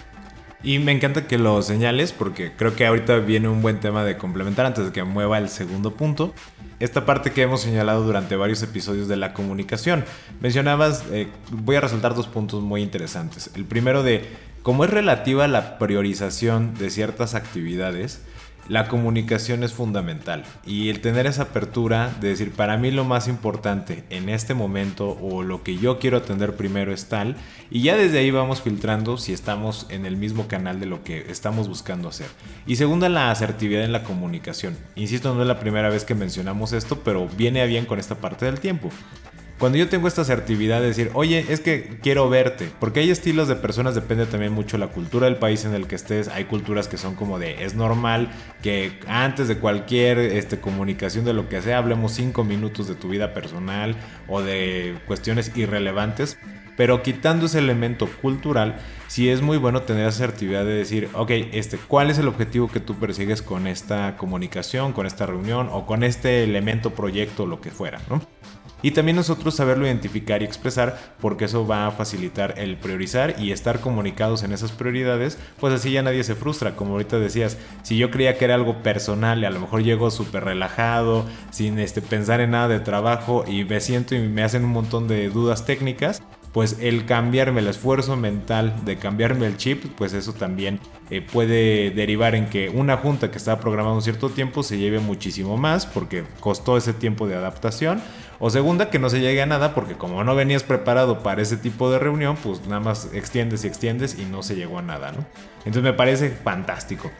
Y 0.62 0.78
me 0.78 0.92
encanta 0.92 1.26
que 1.26 1.38
lo 1.38 1.60
señales 1.62 2.12
porque 2.12 2.52
creo 2.56 2.74
que 2.74 2.86
ahorita 2.86 3.18
viene 3.18 3.48
un 3.48 3.62
buen 3.62 3.80
tema 3.80 4.02
de 4.04 4.16
complementar 4.16 4.66
antes 4.66 4.86
de 4.86 4.92
que 4.92 5.04
mueva 5.04 5.38
el 5.38 5.48
segundo 5.50 5.94
punto. 5.94 6.34
Esta 6.80 7.06
parte 7.06 7.32
que 7.32 7.42
hemos 7.42 7.60
señalado 7.60 8.02
durante 8.02 8.34
varios 8.34 8.62
episodios 8.62 9.06
de 9.06 9.16
la 9.16 9.34
comunicación. 9.34 10.04
Mencionabas, 10.40 11.04
eh, 11.12 11.28
voy 11.50 11.76
a 11.76 11.80
resaltar 11.80 12.14
dos 12.14 12.26
puntos 12.26 12.62
muy 12.62 12.82
interesantes. 12.82 13.50
El 13.54 13.66
primero 13.66 14.02
de 14.02 14.26
cómo 14.62 14.84
es 14.84 14.90
relativa 14.90 15.46
la 15.48 15.78
priorización 15.78 16.74
de 16.74 16.90
ciertas 16.90 17.34
actividades 17.34 18.22
la 18.68 18.88
comunicación 18.88 19.62
es 19.62 19.72
fundamental 19.72 20.44
y 20.66 20.88
el 20.88 21.00
tener 21.00 21.26
esa 21.26 21.42
apertura 21.44 22.10
de 22.20 22.28
decir 22.28 22.52
para 22.52 22.76
mí 22.76 22.90
lo 22.90 23.04
más 23.04 23.28
importante 23.28 24.04
en 24.10 24.28
este 24.28 24.54
momento 24.54 25.18
o 25.20 25.42
lo 25.42 25.62
que 25.62 25.76
yo 25.76 25.98
quiero 25.98 26.18
atender 26.18 26.56
primero 26.56 26.92
es 26.92 27.06
tal 27.06 27.36
y 27.70 27.82
ya 27.82 27.96
desde 27.96 28.18
ahí 28.18 28.30
vamos 28.30 28.62
filtrando 28.62 29.18
si 29.18 29.32
estamos 29.32 29.86
en 29.90 30.06
el 30.06 30.16
mismo 30.16 30.48
canal 30.48 30.80
de 30.80 30.86
lo 30.86 31.04
que 31.04 31.26
estamos 31.30 31.68
buscando 31.68 32.08
hacer. 32.08 32.28
Y 32.66 32.76
segunda, 32.76 33.08
la 33.08 33.30
asertividad 33.30 33.84
en 33.84 33.92
la 33.92 34.04
comunicación. 34.04 34.76
Insisto, 34.96 35.34
no 35.34 35.42
es 35.42 35.48
la 35.48 35.60
primera 35.60 35.88
vez 35.88 36.04
que 36.04 36.14
mencionamos 36.14 36.72
esto, 36.72 37.00
pero 37.04 37.28
viene 37.36 37.62
a 37.62 37.66
bien 37.66 37.86
con 37.86 37.98
esta 37.98 38.16
parte 38.16 38.46
del 38.46 38.60
tiempo. 38.60 38.90
Cuando 39.64 39.78
yo 39.78 39.88
tengo 39.88 40.08
esta 40.08 40.20
asertividad 40.20 40.82
de 40.82 40.88
decir, 40.88 41.10
oye, 41.14 41.46
es 41.48 41.60
que 41.60 41.96
quiero 42.02 42.28
verte, 42.28 42.68
porque 42.80 43.00
hay 43.00 43.10
estilos 43.10 43.48
de 43.48 43.56
personas, 43.56 43.94
depende 43.94 44.26
también 44.26 44.52
mucho 44.52 44.76
la 44.76 44.88
cultura 44.88 45.24
del 45.24 45.36
país 45.36 45.64
en 45.64 45.72
el 45.72 45.86
que 45.86 45.94
estés. 45.94 46.28
Hay 46.28 46.44
culturas 46.44 46.86
que 46.86 46.98
son 46.98 47.14
como 47.14 47.38
de, 47.38 47.64
es 47.64 47.74
normal 47.74 48.28
que 48.62 49.00
antes 49.06 49.48
de 49.48 49.56
cualquier 49.56 50.18
este, 50.18 50.60
comunicación 50.60 51.24
de 51.24 51.32
lo 51.32 51.48
que 51.48 51.62
sea, 51.62 51.78
hablemos 51.78 52.12
cinco 52.12 52.44
minutos 52.44 52.88
de 52.88 52.94
tu 52.94 53.08
vida 53.08 53.32
personal 53.32 53.96
o 54.28 54.42
de 54.42 54.98
cuestiones 55.06 55.50
irrelevantes. 55.56 56.36
Pero 56.76 57.02
quitando 57.02 57.46
ese 57.46 57.60
elemento 57.60 58.06
cultural, 58.20 58.76
sí 59.06 59.30
es 59.30 59.40
muy 59.40 59.56
bueno 59.56 59.80
tener 59.80 60.06
asertividad 60.06 60.66
de 60.66 60.74
decir, 60.74 61.08
ok, 61.14 61.30
este, 61.52 61.78
¿cuál 61.78 62.10
es 62.10 62.18
el 62.18 62.28
objetivo 62.28 62.68
que 62.68 62.80
tú 62.80 62.96
persigues 62.96 63.40
con 63.40 63.66
esta 63.66 64.18
comunicación, 64.18 64.92
con 64.92 65.06
esta 65.06 65.24
reunión 65.24 65.70
o 65.72 65.86
con 65.86 66.04
este 66.04 66.44
elemento, 66.44 66.90
proyecto, 66.90 67.46
lo 67.46 67.62
que 67.62 67.70
fuera, 67.70 68.02
¿no? 68.10 68.20
Y 68.84 68.90
también 68.90 69.16
nosotros 69.16 69.54
saberlo 69.54 69.86
identificar 69.86 70.42
y 70.42 70.44
expresar 70.44 70.98
porque 71.18 71.46
eso 71.46 71.66
va 71.66 71.86
a 71.86 71.90
facilitar 71.90 72.58
el 72.58 72.76
priorizar 72.76 73.34
y 73.40 73.50
estar 73.50 73.80
comunicados 73.80 74.42
en 74.42 74.52
esas 74.52 74.72
prioridades, 74.72 75.38
pues 75.58 75.72
así 75.72 75.90
ya 75.90 76.02
nadie 76.02 76.22
se 76.22 76.34
frustra, 76.34 76.76
como 76.76 76.92
ahorita 76.92 77.18
decías, 77.18 77.56
si 77.82 77.96
yo 77.96 78.10
creía 78.10 78.36
que 78.36 78.44
era 78.44 78.56
algo 78.56 78.82
personal 78.82 79.40
y 79.40 79.46
a 79.46 79.50
lo 79.50 79.60
mejor 79.60 79.82
llego 79.82 80.10
súper 80.10 80.44
relajado, 80.44 81.24
sin 81.50 81.78
este, 81.78 82.02
pensar 82.02 82.42
en 82.42 82.50
nada 82.50 82.68
de 82.68 82.80
trabajo 82.80 83.46
y 83.48 83.64
me 83.64 83.80
siento 83.80 84.16
y 84.16 84.18
me 84.18 84.42
hacen 84.42 84.66
un 84.66 84.72
montón 84.72 85.08
de 85.08 85.30
dudas 85.30 85.64
técnicas, 85.64 86.22
pues 86.54 86.76
el 86.80 87.04
cambiarme 87.04 87.62
el 87.62 87.66
esfuerzo 87.66 88.16
mental 88.16 88.84
de 88.84 88.96
cambiarme 88.96 89.46
el 89.46 89.56
chip, 89.56 89.86
pues 89.96 90.12
eso 90.12 90.34
también 90.34 90.78
eh, 91.10 91.20
puede 91.20 91.90
derivar 91.90 92.36
en 92.36 92.48
que 92.48 92.68
una 92.68 92.96
junta 92.96 93.32
que 93.32 93.38
estaba 93.38 93.60
programada 93.60 93.96
un 93.96 94.02
cierto 94.02 94.30
tiempo 94.30 94.62
se 94.62 94.78
lleve 94.78 95.00
muchísimo 95.00 95.56
más 95.56 95.84
porque 95.84 96.22
costó 96.38 96.76
ese 96.76 96.92
tiempo 96.92 97.26
de 97.26 97.34
adaptación. 97.34 98.00
O 98.38 98.50
segunda, 98.50 98.90
que 98.90 98.98
no 98.98 99.10
se 99.10 99.20
llegue 99.20 99.42
a 99.42 99.46
nada 99.46 99.74
porque 99.74 99.94
como 99.94 100.24
no 100.24 100.34
venías 100.34 100.62
preparado 100.62 101.20
para 101.20 101.42
ese 101.42 101.56
tipo 101.56 101.90
de 101.90 101.98
reunión, 101.98 102.36
pues 102.42 102.66
nada 102.66 102.80
más 102.80 103.10
extiendes 103.12 103.64
y 103.64 103.68
extiendes 103.68 104.18
y 104.18 104.24
no 104.24 104.42
se 104.42 104.56
llegó 104.56 104.78
a 104.78 104.82
nada, 104.82 105.12
¿no? 105.12 105.24
Entonces 105.58 105.82
me 105.82 105.92
parece 105.92 106.30
fantástico. 106.30 107.10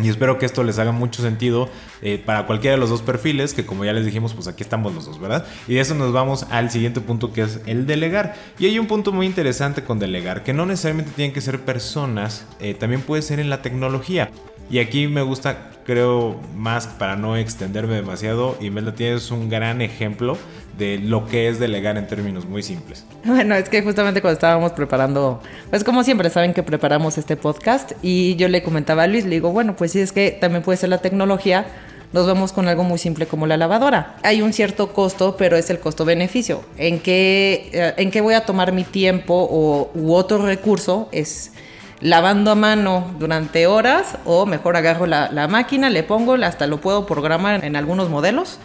Y 0.00 0.08
espero 0.08 0.38
que 0.38 0.46
esto 0.46 0.62
les 0.62 0.78
haga 0.78 0.92
mucho 0.92 1.22
sentido 1.22 1.68
eh, 2.02 2.22
para 2.24 2.46
cualquiera 2.46 2.76
de 2.76 2.80
los 2.80 2.88
dos 2.88 3.02
perfiles, 3.02 3.52
que 3.52 3.66
como 3.66 3.84
ya 3.84 3.92
les 3.92 4.04
dijimos, 4.04 4.32
pues 4.32 4.46
aquí 4.46 4.62
estamos 4.62 4.94
los 4.94 5.06
dos, 5.06 5.18
¿verdad? 5.18 5.44
Y 5.66 5.74
de 5.74 5.80
eso 5.80 5.96
nos 5.96 6.12
vamos 6.12 6.46
al 6.50 6.70
siguiente 6.70 7.00
punto 7.00 7.32
que 7.32 7.42
es 7.42 7.60
el 7.66 7.84
delegar. 7.84 8.36
Y 8.60 8.66
hay 8.66 8.78
un 8.78 8.86
punto 8.86 9.10
muy 9.10 9.26
interesante 9.26 9.82
con 9.82 9.98
delegar, 9.98 10.44
que 10.44 10.52
no 10.52 10.66
necesariamente 10.66 11.10
tienen 11.16 11.34
que 11.34 11.40
ser 11.40 11.60
personas, 11.60 12.46
eh, 12.60 12.74
también 12.74 13.02
puede 13.02 13.22
ser 13.22 13.40
en 13.40 13.50
la 13.50 13.60
tecnología. 13.60 14.30
Y 14.70 14.78
aquí 14.78 15.08
me 15.08 15.22
gusta, 15.22 15.70
creo, 15.88 16.36
más 16.54 16.86
para 16.86 17.16
no 17.16 17.38
extenderme 17.38 17.94
demasiado, 17.94 18.58
y 18.60 18.68
Melda 18.68 18.94
tienes 18.94 19.30
un 19.30 19.48
gran 19.48 19.80
ejemplo 19.80 20.36
de 20.76 20.98
lo 20.98 21.26
que 21.26 21.48
es 21.48 21.58
delegar 21.58 21.96
en 21.96 22.06
términos 22.06 22.44
muy 22.44 22.62
simples. 22.62 23.06
Bueno, 23.24 23.54
es 23.54 23.70
que 23.70 23.80
justamente 23.80 24.20
cuando 24.20 24.34
estábamos 24.34 24.72
preparando, 24.72 25.42
pues 25.70 25.84
como 25.84 26.04
siempre 26.04 26.28
saben 26.28 26.52
que 26.52 26.62
preparamos 26.62 27.16
este 27.16 27.36
podcast 27.38 27.92
y 28.02 28.36
yo 28.36 28.48
le 28.48 28.62
comentaba 28.62 29.04
a 29.04 29.06
Luis, 29.06 29.24
le 29.24 29.30
digo, 29.30 29.50
bueno, 29.50 29.76
pues 29.76 29.92
sí, 29.92 30.00
es 30.00 30.12
que 30.12 30.30
también 30.30 30.62
puede 30.62 30.76
ser 30.76 30.90
la 30.90 30.98
tecnología, 30.98 31.64
nos 32.12 32.26
vamos 32.26 32.52
con 32.52 32.68
algo 32.68 32.84
muy 32.84 32.98
simple 32.98 33.24
como 33.24 33.46
la 33.46 33.56
lavadora. 33.56 34.16
Hay 34.22 34.42
un 34.42 34.52
cierto 34.52 34.92
costo, 34.92 35.36
pero 35.38 35.56
es 35.56 35.70
el 35.70 35.78
costo-beneficio. 35.78 36.62
¿En 36.76 37.00
qué, 37.00 37.70
eh, 37.72 37.94
¿En 37.96 38.10
qué 38.10 38.20
voy 38.20 38.34
a 38.34 38.44
tomar 38.44 38.72
mi 38.72 38.84
tiempo 38.84 39.34
o, 39.34 39.90
u 39.94 40.12
otro 40.12 40.44
recurso? 40.44 41.08
Es 41.12 41.52
lavando 42.00 42.50
a 42.52 42.54
mano 42.54 43.14
durante 43.18 43.66
horas 43.66 44.18
o 44.24 44.46
mejor 44.46 44.76
agarro 44.76 45.06
la, 45.06 45.48
máquina, 45.48 45.90
le 45.90 46.02
pongo, 46.02 46.34
hasta 46.34 46.66
lo 46.66 46.80
puedo 46.80 47.06
programar 47.06 47.64
en 47.64 47.76
algunos 47.76 48.08
modelos 48.08 48.58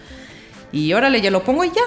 y 0.71 0.93
órale, 0.93 1.21
ya 1.21 1.31
lo 1.31 1.43
pongo 1.43 1.63
y 1.63 1.69
ya. 1.69 1.81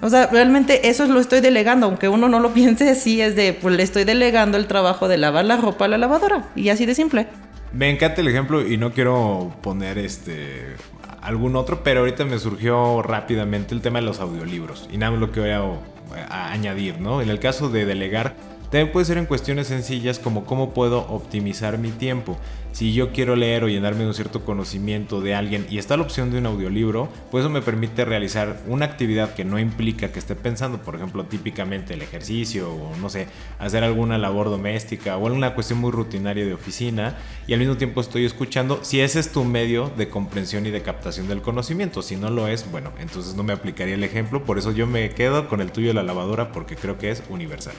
O 0.00 0.08
sea, 0.08 0.28
realmente 0.28 0.88
eso 0.88 1.06
lo 1.06 1.18
estoy 1.18 1.40
delegando, 1.40 1.86
aunque 1.86 2.08
uno 2.08 2.28
no 2.28 2.40
lo 2.40 2.52
piense, 2.54 2.94
sí 2.94 3.20
es 3.20 3.36
de, 3.36 3.52
pues 3.52 3.74
le 3.74 3.82
estoy 3.82 4.04
delegando 4.04 4.56
el 4.56 4.66
trabajo 4.66 5.08
de 5.08 5.18
lavar 5.18 5.44
la 5.44 5.56
ropa 5.56 5.86
a 5.86 5.88
la 5.88 5.98
lavadora. 5.98 6.48
Y 6.54 6.68
así 6.68 6.86
de 6.86 6.94
simple. 6.94 7.26
Me 7.72 7.90
encanta 7.90 8.20
el 8.20 8.28
ejemplo 8.28 8.66
y 8.66 8.76
no 8.76 8.92
quiero 8.92 9.52
poner 9.60 9.98
este 9.98 10.76
algún 11.20 11.56
otro, 11.56 11.82
pero 11.82 12.00
ahorita 12.00 12.24
me 12.24 12.38
surgió 12.38 13.02
rápidamente 13.02 13.74
el 13.74 13.82
tema 13.82 13.98
de 13.98 14.06
los 14.06 14.20
audiolibros. 14.20 14.88
Y 14.90 14.96
nada 14.96 15.12
más 15.12 15.20
lo 15.20 15.32
que 15.32 15.40
voy 15.40 15.50
a 15.50 16.50
añadir, 16.50 17.00
¿no? 17.00 17.20
En 17.20 17.28
el 17.28 17.38
caso 17.38 17.68
de 17.68 17.84
delegar, 17.84 18.34
también 18.70 18.92
puede 18.92 19.06
ser 19.06 19.16
en 19.16 19.24
cuestiones 19.24 19.68
sencillas 19.68 20.18
como 20.18 20.44
cómo 20.44 20.74
puedo 20.74 21.00
optimizar 21.08 21.78
mi 21.78 21.90
tiempo. 21.90 22.36
Si 22.72 22.92
yo 22.92 23.12
quiero 23.12 23.34
leer 23.34 23.64
o 23.64 23.68
llenarme 23.68 24.02
de 24.02 24.08
un 24.08 24.14
cierto 24.14 24.44
conocimiento 24.44 25.22
de 25.22 25.34
alguien 25.34 25.66
y 25.70 25.78
está 25.78 25.96
la 25.96 26.02
opción 26.02 26.30
de 26.30 26.38
un 26.38 26.46
audiolibro, 26.46 27.08
pues 27.30 27.42
eso 27.42 27.50
me 27.50 27.62
permite 27.62 28.04
realizar 28.04 28.60
una 28.68 28.84
actividad 28.84 29.34
que 29.34 29.44
no 29.44 29.58
implica 29.58 30.12
que 30.12 30.18
esté 30.18 30.36
pensando, 30.36 30.82
por 30.82 30.94
ejemplo, 30.94 31.24
típicamente 31.24 31.94
el 31.94 32.02
ejercicio 32.02 32.70
o 32.70 32.94
no 32.98 33.08
sé, 33.08 33.26
hacer 33.58 33.84
alguna 33.84 34.18
labor 34.18 34.50
doméstica 34.50 35.16
o 35.16 35.26
alguna 35.26 35.54
cuestión 35.54 35.78
muy 35.80 35.90
rutinaria 35.90 36.44
de 36.44 36.52
oficina 36.52 37.16
y 37.46 37.54
al 37.54 37.60
mismo 37.60 37.78
tiempo 37.78 38.02
estoy 38.02 38.26
escuchando 38.26 38.80
si 38.82 39.00
ese 39.00 39.18
es 39.18 39.32
tu 39.32 39.44
medio 39.44 39.90
de 39.96 40.10
comprensión 40.10 40.66
y 40.66 40.70
de 40.70 40.82
captación 40.82 41.26
del 41.26 41.40
conocimiento. 41.40 42.02
Si 42.02 42.16
no 42.16 42.28
lo 42.28 42.48
es, 42.48 42.70
bueno, 42.70 42.92
entonces 43.00 43.34
no 43.34 43.44
me 43.44 43.54
aplicaría 43.54 43.94
el 43.94 44.04
ejemplo, 44.04 44.44
por 44.44 44.58
eso 44.58 44.72
yo 44.72 44.86
me 44.86 45.08
quedo 45.10 45.48
con 45.48 45.62
el 45.62 45.72
tuyo 45.72 45.88
de 45.88 45.94
la 45.94 46.02
lavadora 46.02 46.52
porque 46.52 46.76
creo 46.76 46.98
que 46.98 47.10
es 47.10 47.22
universal. 47.30 47.74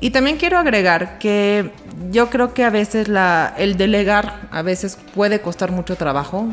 Y 0.00 0.10
también 0.10 0.36
quiero 0.36 0.58
agregar 0.58 1.18
que 1.18 1.70
yo 2.10 2.28
creo 2.28 2.52
que 2.52 2.64
a 2.64 2.70
veces 2.70 3.08
el 3.56 3.76
delegar 3.76 4.48
a 4.50 4.62
veces 4.62 4.98
puede 5.14 5.40
costar 5.40 5.72
mucho 5.72 5.96
trabajo 5.96 6.48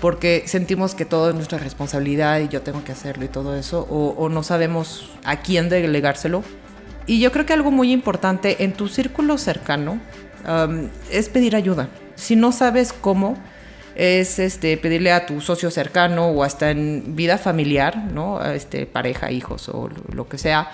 porque 0.00 0.44
sentimos 0.46 0.94
que 0.94 1.04
todo 1.04 1.30
es 1.30 1.34
nuestra 1.34 1.58
responsabilidad 1.58 2.40
y 2.40 2.48
yo 2.48 2.62
tengo 2.62 2.84
que 2.84 2.92
hacerlo 2.92 3.24
y 3.24 3.28
todo 3.28 3.56
eso 3.56 3.86
o, 3.90 4.28
no 4.28 4.42
sabemos 4.42 5.10
a 5.24 5.36
quién 5.36 5.68
delegárselo. 5.68 6.42
Y 7.06 7.20
yo 7.20 7.32
creo 7.32 7.44
que 7.44 7.52
algo 7.52 7.70
muy 7.70 7.92
importante 7.92 8.64
en 8.64 8.72
tu 8.72 8.88
círculo 8.88 9.36
cercano 9.36 10.00
es 11.10 11.28
pedir 11.28 11.56
ayuda. 11.56 11.88
Si 12.16 12.36
no 12.36 12.52
sabes 12.52 12.92
cómo, 12.92 13.36
es 13.94 14.38
este, 14.38 14.76
pedirle 14.76 15.12
a 15.12 15.26
tu 15.26 15.40
socio 15.40 15.70
cercano 15.70 16.28
o 16.28 16.42
hasta 16.42 16.70
en 16.70 17.14
vida 17.14 17.38
familiar, 17.38 17.96
¿no? 17.96 18.44
Este, 18.44 18.86
pareja, 18.86 19.30
hijos 19.30 19.68
o 19.68 19.88
lo 20.12 20.28
que 20.28 20.38
sea, 20.38 20.70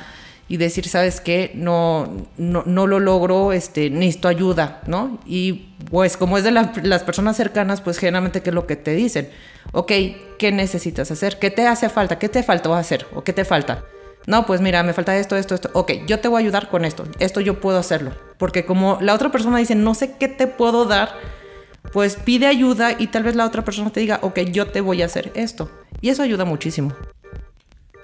y 0.50 0.56
decir, 0.56 0.88
¿sabes 0.88 1.20
qué? 1.20 1.52
No, 1.54 2.26
no, 2.36 2.86
lo 2.88 2.98
logro, 2.98 3.52
este, 3.52 3.88
necesito 3.88 4.26
ayuda, 4.26 4.80
¿no? 4.88 5.20
Y 5.24 5.68
pues 5.88 6.16
como 6.16 6.36
es 6.36 6.42
de 6.42 6.50
las 6.50 7.04
personas 7.04 7.36
cercanas, 7.36 7.80
pues 7.80 7.98
generalmente, 7.98 8.42
¿qué 8.42 8.50
es 8.50 8.54
lo 8.54 8.66
que 8.66 8.74
te 8.74 8.96
dicen? 8.96 9.30
Ok, 9.70 9.92
¿qué 10.40 10.50
necesitas 10.50 11.08
hacer? 11.12 11.38
¿Qué 11.38 11.52
te 11.52 11.68
hace 11.68 11.88
falta? 11.88 12.18
¿Qué 12.18 12.28
te 12.28 12.42
faltó 12.42 12.74
hacer? 12.74 13.06
¿O 13.14 13.22
qué 13.22 13.32
te 13.32 13.44
falta? 13.44 13.84
No, 14.26 14.44
pues 14.44 14.60
mira, 14.60 14.82
me 14.82 14.92
falta 14.92 15.16
esto, 15.16 15.36
esto, 15.36 15.54
esto. 15.54 15.70
Ok, 15.72 15.92
yo 16.08 16.18
te 16.18 16.26
voy 16.26 16.42
a 16.42 16.44
ayudar 16.44 16.68
con 16.68 16.84
esto. 16.84 17.04
Esto 17.20 17.40
yo 17.40 17.60
puedo 17.60 17.78
hacerlo. 17.78 18.10
Porque 18.36 18.66
como 18.66 18.98
la 19.00 19.14
otra 19.14 19.30
persona 19.30 19.58
dice, 19.58 19.76
no 19.76 19.94
sé 19.94 20.16
qué 20.18 20.26
te 20.26 20.48
puedo 20.48 20.84
dar, 20.84 21.12
pues 21.92 22.16
pide 22.16 22.48
ayuda 22.48 22.96
y 22.98 23.06
tal 23.06 23.22
vez 23.22 23.36
la 23.36 23.46
otra 23.46 23.64
persona 23.64 23.90
te 23.90 24.00
diga, 24.00 24.18
ok, 24.22 24.40
yo 24.40 24.66
te 24.66 24.80
voy 24.80 25.02
a 25.02 25.06
hacer 25.06 25.30
esto. 25.36 25.70
Y 26.00 26.08
eso 26.08 26.24
ayuda 26.24 26.44
muchísimo. 26.44 26.92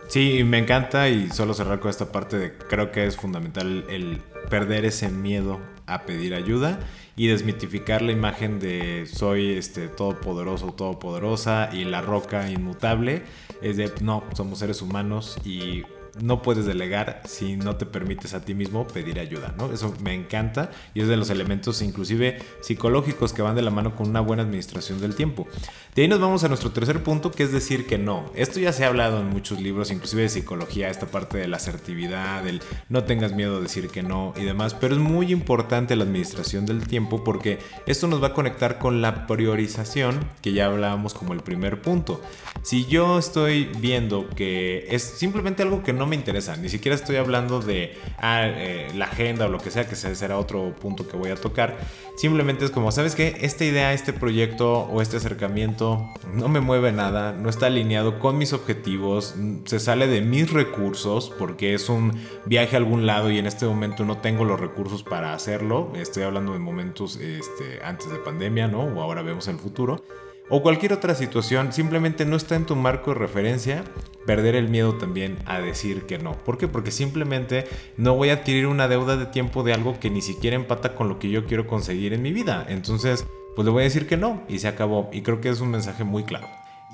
Sí, 0.09 0.45
me 0.45 0.59
encanta 0.59 1.09
y 1.09 1.31
solo 1.31 1.53
cerrar 1.53 1.81
con 1.81 1.91
esta 1.91 2.13
parte 2.13 2.39
de 2.39 2.53
creo 2.57 2.93
que 2.93 3.07
es 3.07 3.17
fundamental 3.17 3.85
el 3.89 4.21
perder 4.49 4.85
ese 4.85 5.09
miedo 5.09 5.61
a 5.87 6.03
pedir 6.03 6.35
ayuda 6.35 6.79
y 7.17 7.29
desmitificar 7.29 8.03
la 8.03 8.13
imagen 8.13 8.61
de 8.61 9.07
soy 9.07 9.53
este 9.53 9.89
todopoderoso, 9.89 10.73
todopoderosa 10.73 11.71
y 11.73 11.85
la 11.85 12.03
roca 12.03 12.51
inmutable. 12.51 13.23
Es 13.63 13.77
de 13.77 13.91
no, 14.01 14.23
somos 14.35 14.59
seres 14.59 14.83
humanos 14.83 15.39
y 15.45 15.83
no 16.21 16.43
puedes 16.43 16.67
delegar 16.67 17.23
si 17.27 17.57
no 17.57 17.77
te 17.77 17.87
permites 17.87 18.35
a 18.35 18.45
ti 18.45 18.55
mismo 18.55 18.87
pedir 18.87 19.19
ayuda, 19.19 19.55
¿no? 19.57 19.73
Eso 19.73 19.95
me 20.03 20.15
encanta 20.15 20.71
y 20.95 21.01
es 21.01 21.09
de 21.09 21.17
los 21.17 21.31
elementos 21.31 21.83
inclusive 21.83 22.39
psicológicos 22.61 23.33
que 23.33 23.43
van 23.43 23.57
de 23.57 23.63
la 23.63 23.71
mano 23.71 23.95
con 23.95 24.09
una 24.09 24.21
buena 24.21 24.43
administración 24.43 25.01
del 25.01 25.15
tiempo. 25.15 25.47
De 25.95 26.03
ahí 26.03 26.09
nos 26.09 26.21
vamos 26.21 26.45
a 26.45 26.49
nuestro 26.49 26.73
tercer 26.73 27.03
punto, 27.03 27.31
que 27.31 27.43
es 27.43 27.53
decir 27.53 27.87
que 27.87 27.99
no. 27.99 28.31
Esto 28.35 28.61
ya 28.61 28.73
se 28.73 28.85
ha 28.85 28.89
hablado 28.89 29.21
en 29.21 29.29
muchos 29.29 29.61
libros, 29.61 29.91
inclusive 29.91 30.23
de 30.23 30.29
psicología, 30.29 30.91
esta 30.91 31.07
parte 31.07 31.39
de 31.39 31.49
la 31.49 31.57
asertividad, 31.57 32.43
del 32.45 32.61
no 32.89 33.05
tengas 33.05 33.33
miedo 33.33 33.57
a 33.57 33.61
decir 33.61 33.89
que 33.89 34.03
no 34.03 34.35
y 34.37 34.45
demás, 34.45 34.75
pero 34.75 34.95
es 34.95 35.01
muy 35.01 35.33
importante 35.33 35.97
la 35.97 36.05
administración 36.05 36.67
del 36.67 36.87
tiempo 36.87 37.25
porque 37.25 37.59
esto 37.87 38.07
nos 38.09 38.23
va 38.23 38.29
a 38.29 38.35
conectar 38.35 38.79
con 38.79 39.03
la 39.03 39.27
priorización, 39.27 40.21
que 40.43 40.53
ya 40.53 40.67
hablábamos 40.67 41.15
como 41.15 41.33
el 41.33 41.41
primer 41.41 41.81
punto. 41.81 42.21
Si 42.63 42.87
yo 42.87 43.19
estoy 43.19 43.71
viendo 43.79 44.29
que 44.31 44.87
es 44.91 45.03
simplemente 45.03 45.63
algo 45.63 45.83
que 45.83 45.93
no 45.93 46.06
me 46.07 46.17
interesa. 46.17 46.57
Ni 46.57 46.69
siquiera 46.69 46.95
estoy 46.95 47.17
hablando 47.17 47.61
de 47.61 47.97
ah, 48.19 48.47
eh, 48.47 48.89
la 48.95 49.07
agenda 49.07 49.47
o 49.47 49.49
lo 49.49 49.59
que 49.59 49.71
sea, 49.71 49.89
que 49.89 49.97
será 49.97 50.39
otro 50.39 50.75
punto 50.75 51.09
que 51.09 51.17
voy 51.17 51.31
a 51.31 51.37
tocar. 51.37 51.77
Simplemente 52.17 52.65
es 52.65 52.71
como, 52.71 52.93
¿sabes 52.93 53.15
qué? 53.15 53.37
Esta 53.41 53.65
idea, 53.65 53.93
este 53.93 54.13
proyecto 54.13 54.81
o 54.83 55.03
este 55.03 55.19
acercamiento 55.19 56.09
no 56.33 56.49
me 56.49 56.61
mueve 56.61 56.93
nada, 56.93 57.33
no 57.33 57.49
está 57.49 57.67
alineado 57.67 58.19
con 58.19 58.39
mis 58.39 58.53
objetivos, 58.53 59.35
se 59.65 59.81
sale 59.81 60.07
de 60.07 60.23
mis 60.23 60.51
recursos 60.51 61.33
porque 61.39 61.75
es 61.75 61.89
un 61.89 62.13
viaje 62.47 62.77
a 62.77 62.79
algún 62.79 63.07
lado 63.07 63.31
y 63.31 63.39
en 63.39 63.47
este 63.47 63.67
momento 63.67 64.05
no 64.05 64.19
tengo 64.19 64.45
los 64.45 64.59
recursos 64.59 65.03
para 65.03 65.35
hacerlo. 65.35 65.93
Estoy 65.95 66.23
hablando 66.23 66.53
de 66.53 66.59
momentos 66.59 67.17
este, 67.17 67.81
antes 67.85 68.11
de 68.11 68.19
pandemia, 68.19 68.69
¿no? 68.69 68.81
O 68.81 69.03
ahora 69.03 69.23
vemos 69.23 69.49
el 69.49 69.59
futuro 69.59 70.03
o 70.49 70.63
cualquier 70.63 70.93
otra 70.93 71.15
situación, 71.15 71.73
simplemente 71.73 72.25
no 72.25 72.37
está 72.37 72.55
en 72.55 72.67
tu 72.67 72.77
marco 72.77 73.13
de 73.13 73.19
referencia, 73.19 73.85
perder 74.27 74.55
el 74.55 74.69
miedo 74.69 74.95
también 74.95 75.39
a 75.45 75.61
decir 75.61 76.03
que 76.07 76.19
no. 76.19 76.33
¿Por 76.33 76.57
qué? 76.59 76.69
Porque 76.69 76.91
simplemente 76.91 77.67
no 77.97 78.15
voy 78.15 78.31
a 78.31 78.35
adquirir 78.35 78.67
una 78.67 78.89
deuda 78.89 79.17
de 79.17 79.27
tiempo 79.27 79.63
de 79.63 79.73
algo 79.73 79.99
que 79.99 80.11
ni 80.11 80.23
siquiera 80.23 80.57
empata 80.57 80.95
con 80.95 81.09
lo 81.09 81.19
que 81.19 81.31
yo 81.31 81.47
quiero 81.47 81.67
conseguir 81.67 82.13
en 82.13 82.23
mi 82.23 82.33
vida. 82.33 82.65
Entonces, 82.69 83.27
pues 83.57 83.67
le 83.67 83.73
voy 83.73 83.83
a 83.83 83.85
decir 83.85 84.07
que 84.07 84.17
no 84.17 84.43
y 84.49 84.59
se 84.61 84.69
acabó. 84.69 85.11
Y 85.13 85.23
creo 85.23 85.41
que 85.41 85.49
es 85.49 85.61
un 85.61 85.71
mensaje 85.71 86.05
muy 86.05 86.25
claro. 86.25 86.47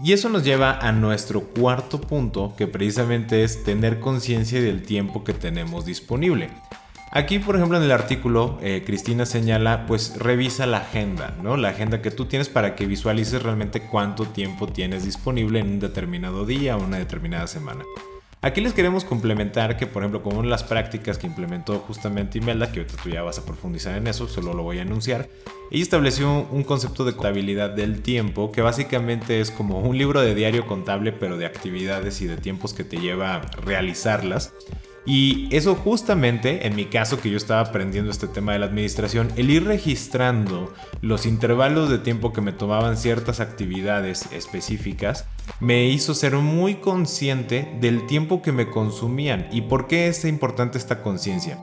Y 0.02 0.12
eso 0.12 0.30
nos 0.30 0.44
lleva 0.44 0.78
a 0.78 0.90
nuestro 0.92 1.42
cuarto 1.42 2.00
punto, 2.00 2.54
que 2.56 2.66
precisamente 2.66 3.44
es 3.44 3.62
tener 3.62 4.00
conciencia 4.00 4.60
del 4.62 4.82
tiempo 4.82 5.22
que 5.22 5.34
tenemos 5.34 5.84
disponible. 5.84 6.50
Aquí, 7.14 7.38
por 7.38 7.56
ejemplo, 7.56 7.76
en 7.76 7.84
el 7.84 7.92
artículo, 7.92 8.58
eh, 8.62 8.84
Cristina 8.86 9.26
señala, 9.26 9.84
pues 9.86 10.16
revisa 10.16 10.64
la 10.64 10.78
agenda, 10.78 11.36
¿no? 11.42 11.58
La 11.58 11.68
agenda 11.68 12.00
que 12.00 12.10
tú 12.10 12.24
tienes 12.24 12.48
para 12.48 12.74
que 12.74 12.86
visualices 12.86 13.42
realmente 13.42 13.82
cuánto 13.82 14.24
tiempo 14.24 14.66
tienes 14.66 15.04
disponible 15.04 15.58
en 15.58 15.72
un 15.72 15.78
determinado 15.78 16.46
día 16.46 16.74
o 16.74 16.82
una 16.82 16.96
determinada 16.96 17.46
semana. 17.48 17.84
Aquí 18.40 18.62
les 18.62 18.72
queremos 18.72 19.04
complementar 19.04 19.76
que, 19.76 19.86
por 19.86 20.02
ejemplo, 20.02 20.42
de 20.42 20.48
las 20.48 20.64
prácticas 20.64 21.18
que 21.18 21.26
implementó 21.26 21.80
justamente 21.80 22.38
Imelda, 22.38 22.72
que 22.72 22.80
ahorita 22.80 23.02
tú 23.02 23.10
ya 23.10 23.22
vas 23.22 23.38
a 23.38 23.44
profundizar 23.44 23.94
en 23.94 24.06
eso, 24.06 24.26
solo 24.26 24.54
lo 24.54 24.62
voy 24.62 24.78
a 24.78 24.82
anunciar, 24.82 25.28
ella 25.70 25.82
estableció 25.82 26.48
un 26.50 26.64
concepto 26.64 27.04
de 27.04 27.12
contabilidad 27.12 27.68
del 27.68 28.00
tiempo 28.00 28.50
que 28.50 28.62
básicamente 28.62 29.42
es 29.42 29.50
como 29.50 29.80
un 29.80 29.98
libro 29.98 30.22
de 30.22 30.34
diario 30.34 30.66
contable, 30.66 31.12
pero 31.12 31.36
de 31.36 31.44
actividades 31.44 32.22
y 32.22 32.26
de 32.26 32.38
tiempos 32.38 32.72
que 32.72 32.84
te 32.84 32.96
lleva 32.96 33.34
a 33.34 33.40
realizarlas 33.60 34.54
y 35.04 35.48
eso 35.50 35.74
justamente, 35.74 36.66
en 36.66 36.76
mi 36.76 36.84
caso 36.84 37.20
que 37.20 37.30
yo 37.30 37.36
estaba 37.36 37.60
aprendiendo 37.60 38.10
este 38.10 38.28
tema 38.28 38.52
de 38.52 38.60
la 38.60 38.66
administración, 38.66 39.32
el 39.36 39.50
ir 39.50 39.64
registrando 39.64 40.72
los 41.00 41.26
intervalos 41.26 41.90
de 41.90 41.98
tiempo 41.98 42.32
que 42.32 42.40
me 42.40 42.52
tomaban 42.52 42.96
ciertas 42.96 43.40
actividades 43.40 44.28
específicas, 44.30 45.26
me 45.58 45.86
hizo 45.86 46.14
ser 46.14 46.36
muy 46.36 46.76
consciente 46.76 47.76
del 47.80 48.06
tiempo 48.06 48.42
que 48.42 48.52
me 48.52 48.70
consumían. 48.70 49.48
¿Y 49.50 49.62
por 49.62 49.88
qué 49.88 50.06
es 50.06 50.24
importante 50.24 50.78
esta 50.78 51.02
conciencia? 51.02 51.58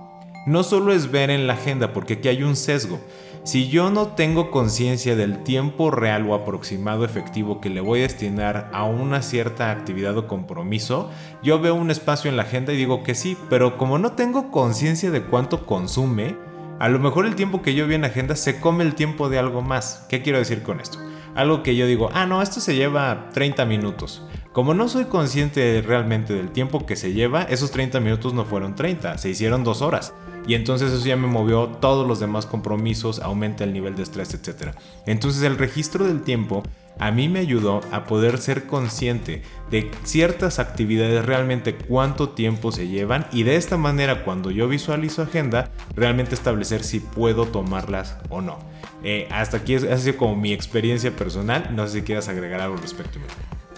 No 0.45 0.63
solo 0.63 0.91
es 0.93 1.09
ver 1.11 1.29
en 1.29 1.47
la 1.47 1.53
agenda, 1.53 1.93
porque 1.93 2.15
aquí 2.15 2.27
hay 2.27 2.43
un 2.43 2.57
sesgo. 2.57 2.99
Si 3.43 3.69
yo 3.69 3.89
no 3.89 4.07
tengo 4.07 4.51
conciencia 4.51 5.15
del 5.15 5.43
tiempo 5.43 5.91
real 5.91 6.29
o 6.29 6.35
aproximado 6.35 7.05
efectivo 7.05 7.61
que 7.61 7.69
le 7.69 7.81
voy 7.81 7.99
a 7.99 8.03
destinar 8.03 8.69
a 8.73 8.83
una 8.83 9.21
cierta 9.21 9.71
actividad 9.71 10.17
o 10.17 10.27
compromiso, 10.27 11.09
yo 11.41 11.59
veo 11.59 11.73
un 11.73 11.89
espacio 11.89 12.29
en 12.29 12.37
la 12.37 12.43
agenda 12.43 12.73
y 12.73 12.77
digo 12.77 13.01
que 13.01 13.15
sí, 13.15 13.37
pero 13.49 13.77
como 13.77 13.97
no 13.97 14.11
tengo 14.11 14.51
conciencia 14.51 15.09
de 15.09 15.23
cuánto 15.23 15.65
consume, 15.65 16.35
a 16.79 16.89
lo 16.89 16.99
mejor 16.99 17.25
el 17.25 17.35
tiempo 17.35 17.61
que 17.61 17.73
yo 17.73 17.87
vi 17.87 17.95
en 17.95 18.01
la 18.01 18.07
agenda 18.07 18.35
se 18.35 18.59
come 18.59 18.83
el 18.83 18.93
tiempo 18.93 19.29
de 19.29 19.39
algo 19.39 19.61
más. 19.61 20.05
¿Qué 20.09 20.21
quiero 20.21 20.37
decir 20.37 20.61
con 20.61 20.79
esto? 20.79 20.99
Algo 21.33 21.63
que 21.63 21.75
yo 21.75 21.87
digo, 21.87 22.09
ah, 22.13 22.25
no, 22.25 22.41
esto 22.41 22.59
se 22.59 22.75
lleva 22.75 23.29
30 23.33 23.65
minutos. 23.65 24.23
Como 24.59 24.73
no 24.73 24.89
soy 24.89 25.05
consciente 25.05 25.81
realmente 25.81 26.33
del 26.33 26.51
tiempo 26.51 26.85
que 26.85 26.97
se 26.97 27.13
lleva, 27.13 27.43
esos 27.43 27.71
30 27.71 28.01
minutos 28.01 28.33
no 28.33 28.43
fueron 28.43 28.75
30, 28.75 29.17
se 29.17 29.29
hicieron 29.29 29.63
dos 29.63 29.81
horas. 29.81 30.13
Y 30.47 30.53
entonces 30.53 30.91
eso 30.91 31.05
ya 31.05 31.15
me 31.15 31.27
movió 31.27 31.67
todos 31.79 32.05
los 32.05 32.19
demás 32.19 32.45
compromisos, 32.45 33.21
aumenta 33.21 33.63
el 33.63 33.71
nivel 33.71 33.95
de 33.95 34.03
estrés, 34.03 34.33
etc. 34.33 34.75
Entonces 35.05 35.43
el 35.43 35.57
registro 35.57 36.05
del 36.05 36.23
tiempo 36.23 36.61
a 36.99 37.09
mí 37.11 37.29
me 37.29 37.39
ayudó 37.39 37.79
a 37.93 38.03
poder 38.03 38.37
ser 38.37 38.67
consciente 38.67 39.43
de 39.71 39.89
ciertas 40.03 40.59
actividades 40.59 41.25
realmente 41.25 41.75
cuánto 41.75 42.27
tiempo 42.27 42.73
se 42.73 42.89
llevan 42.89 43.27
y 43.31 43.43
de 43.43 43.55
esta 43.55 43.77
manera 43.77 44.25
cuando 44.25 44.51
yo 44.51 44.67
visualizo 44.67 45.21
agenda 45.21 45.71
realmente 45.95 46.35
establecer 46.35 46.83
si 46.83 46.99
puedo 46.99 47.45
tomarlas 47.45 48.17
o 48.27 48.41
no. 48.41 48.59
Eh, 49.05 49.25
hasta 49.31 49.55
aquí 49.55 49.75
ha 49.75 49.97
sido 49.97 50.17
como 50.17 50.35
mi 50.35 50.51
experiencia 50.51 51.15
personal, 51.15 51.73
no 51.73 51.87
sé 51.87 51.99
si 51.99 52.01
quieras 52.01 52.27
agregar 52.27 52.59
algo 52.59 52.75
al 52.75 52.81
respecto. 52.81 53.19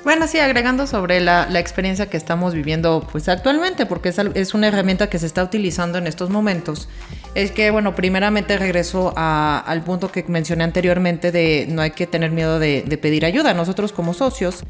Bueno, 0.03 0.27
sí, 0.27 0.39
agregando 0.39 0.87
sobre 0.87 1.19
la, 1.19 1.47
experiencia 1.59 2.07
que 2.07 2.17
estamos 2.17 2.55
viviendo 2.55 3.07
pues 3.11 3.29
actualmente, 3.29 3.85
porque 3.85 4.09
es, 4.33 4.53
una 4.55 4.67
herramienta 4.67 5.09
que 5.09 5.19
se 5.19 5.27
está 5.27 5.43
utilizando 5.43 5.99
en 5.99 6.07
estos 6.07 6.31
momentos, 6.31 6.89
es 7.35 7.51
que, 7.51 7.69
bueno, 7.69 7.93
primeramente 7.93 8.57
regreso 8.57 9.13
al 9.15 9.83
punto 9.83 10.11
que 10.11 10.23
mencioné 10.27 10.63
anteriormente 10.63 11.31
de 11.31 11.67
no 11.69 11.83
hay 11.83 11.91
que 11.91 12.07
tener 12.07 12.31
miedo 12.31 12.57
de, 12.57 12.99
pedir 12.99 13.25
ayuda. 13.25 13.53
Nosotros 13.53 13.91
como 13.91 14.15
socios, 14.15 14.63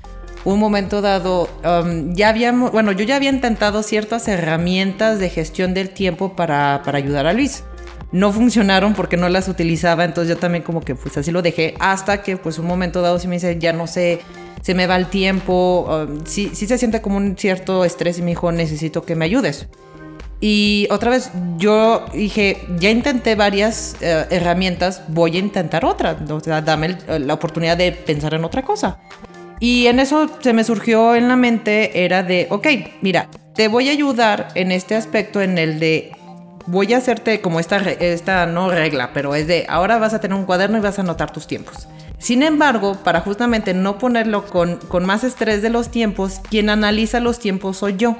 un 0.43 0.59
momento 0.59 1.01
dado, 1.01 1.49
um, 1.63 2.13
ya 2.13 2.27
habíamos, 2.27 2.73
bueno, 2.73 2.91
yo 2.91 3.05
ya 3.05 3.15
había 3.15 3.29
intentado 3.29 3.83
ciertas 3.83 4.27
herramientas 4.27 5.19
de 5.19 5.29
gestión 5.29 5.73
del 5.73 5.91
tiempo 5.91 6.35
para, 6.35 6.81
para 6.83 6.97
ayudar 6.97 7.25
a 7.25 7.33
Luis 7.33 7.63
no 8.11 8.33
funcionaron 8.33 8.93
porque 8.93 9.15
no 9.15 9.29
las 9.29 9.47
utilizaba, 9.47 10.03
entonces 10.03 10.35
yo 10.35 10.37
también 10.37 10.63
como 10.63 10.81
que 10.81 10.95
pues 10.95 11.17
así 11.17 11.31
lo 11.31 11.41
dejé 11.41 11.75
hasta 11.79 12.21
que 12.21 12.35
pues 12.35 12.59
un 12.59 12.67
momento 12.67 13.01
dado 13.01 13.17
sí 13.19 13.29
me 13.29 13.35
dice, 13.35 13.57
ya 13.57 13.71
no 13.71 13.87
sé 13.87 14.19
se 14.61 14.73
me 14.73 14.87
va 14.87 14.95
el 14.95 15.07
tiempo, 15.07 16.05
um, 16.07 16.25
sí, 16.25 16.49
se 16.53 16.77
siente 16.77 17.01
como 17.01 17.17
un 17.17 17.37
cierto 17.37 17.85
estrés 17.85 18.19
y 18.19 18.21
me 18.21 18.31
dijo, 18.31 18.51
necesito 18.51 19.03
que 19.03 19.15
me 19.15 19.25
ayudes. 19.25 19.67
Y 20.39 20.87
otra 20.89 21.11
vez 21.11 21.31
yo 21.57 22.05
dije, 22.13 22.57
ya 22.79 22.89
intenté 22.89 23.35
varias 23.35 23.95
eh, 24.01 24.25
herramientas, 24.31 25.03
voy 25.07 25.35
a 25.35 25.39
intentar 25.39 25.85
otra, 25.85 26.17
o 26.29 26.39
sea, 26.39 26.61
dame 26.61 26.97
la 27.07 27.33
oportunidad 27.35 27.77
de 27.77 27.91
pensar 27.91 28.33
en 28.33 28.43
otra 28.43 28.63
cosa. 28.63 28.99
Y 29.59 29.85
en 29.85 29.99
eso 29.99 30.27
se 30.39 30.53
me 30.53 30.63
surgió 30.63 31.15
en 31.15 31.27
la 31.27 31.35
mente, 31.35 32.03
era 32.03 32.23
de, 32.23 32.47
ok, 32.49 32.67
mira, 33.01 33.29
te 33.53 33.67
voy 33.67 33.89
a 33.89 33.91
ayudar 33.91 34.47
en 34.55 34.71
este 34.71 34.95
aspecto, 34.95 35.39
en 35.39 35.59
el 35.59 35.79
de, 35.79 36.11
voy 36.65 36.91
a 36.93 36.97
hacerte 36.97 37.41
como 37.41 37.59
esta, 37.59 37.77
esta 37.77 38.47
no 38.47 38.69
regla, 38.71 39.11
pero 39.13 39.35
es 39.35 39.45
de, 39.45 39.67
ahora 39.69 39.99
vas 39.99 40.15
a 40.15 40.19
tener 40.19 40.35
un 40.35 40.45
cuaderno 40.45 40.79
y 40.79 40.81
vas 40.81 40.97
a 40.97 41.03
anotar 41.03 41.31
tus 41.31 41.45
tiempos. 41.45 41.87
Sin 42.21 42.43
embargo, 42.43 42.99
para 43.03 43.21
justamente 43.21 43.73
no 43.73 43.97
ponerlo 43.97 44.45
con, 44.45 44.79
más 45.05 45.23
estrés 45.23 45.63
de 45.63 45.71
los 45.71 45.89
tiempos, 45.89 46.39
quien 46.51 46.69
analiza 46.69 47.19
los 47.19 47.39
tiempos 47.39 47.77
soy 47.77 47.95
yo. 47.97 48.15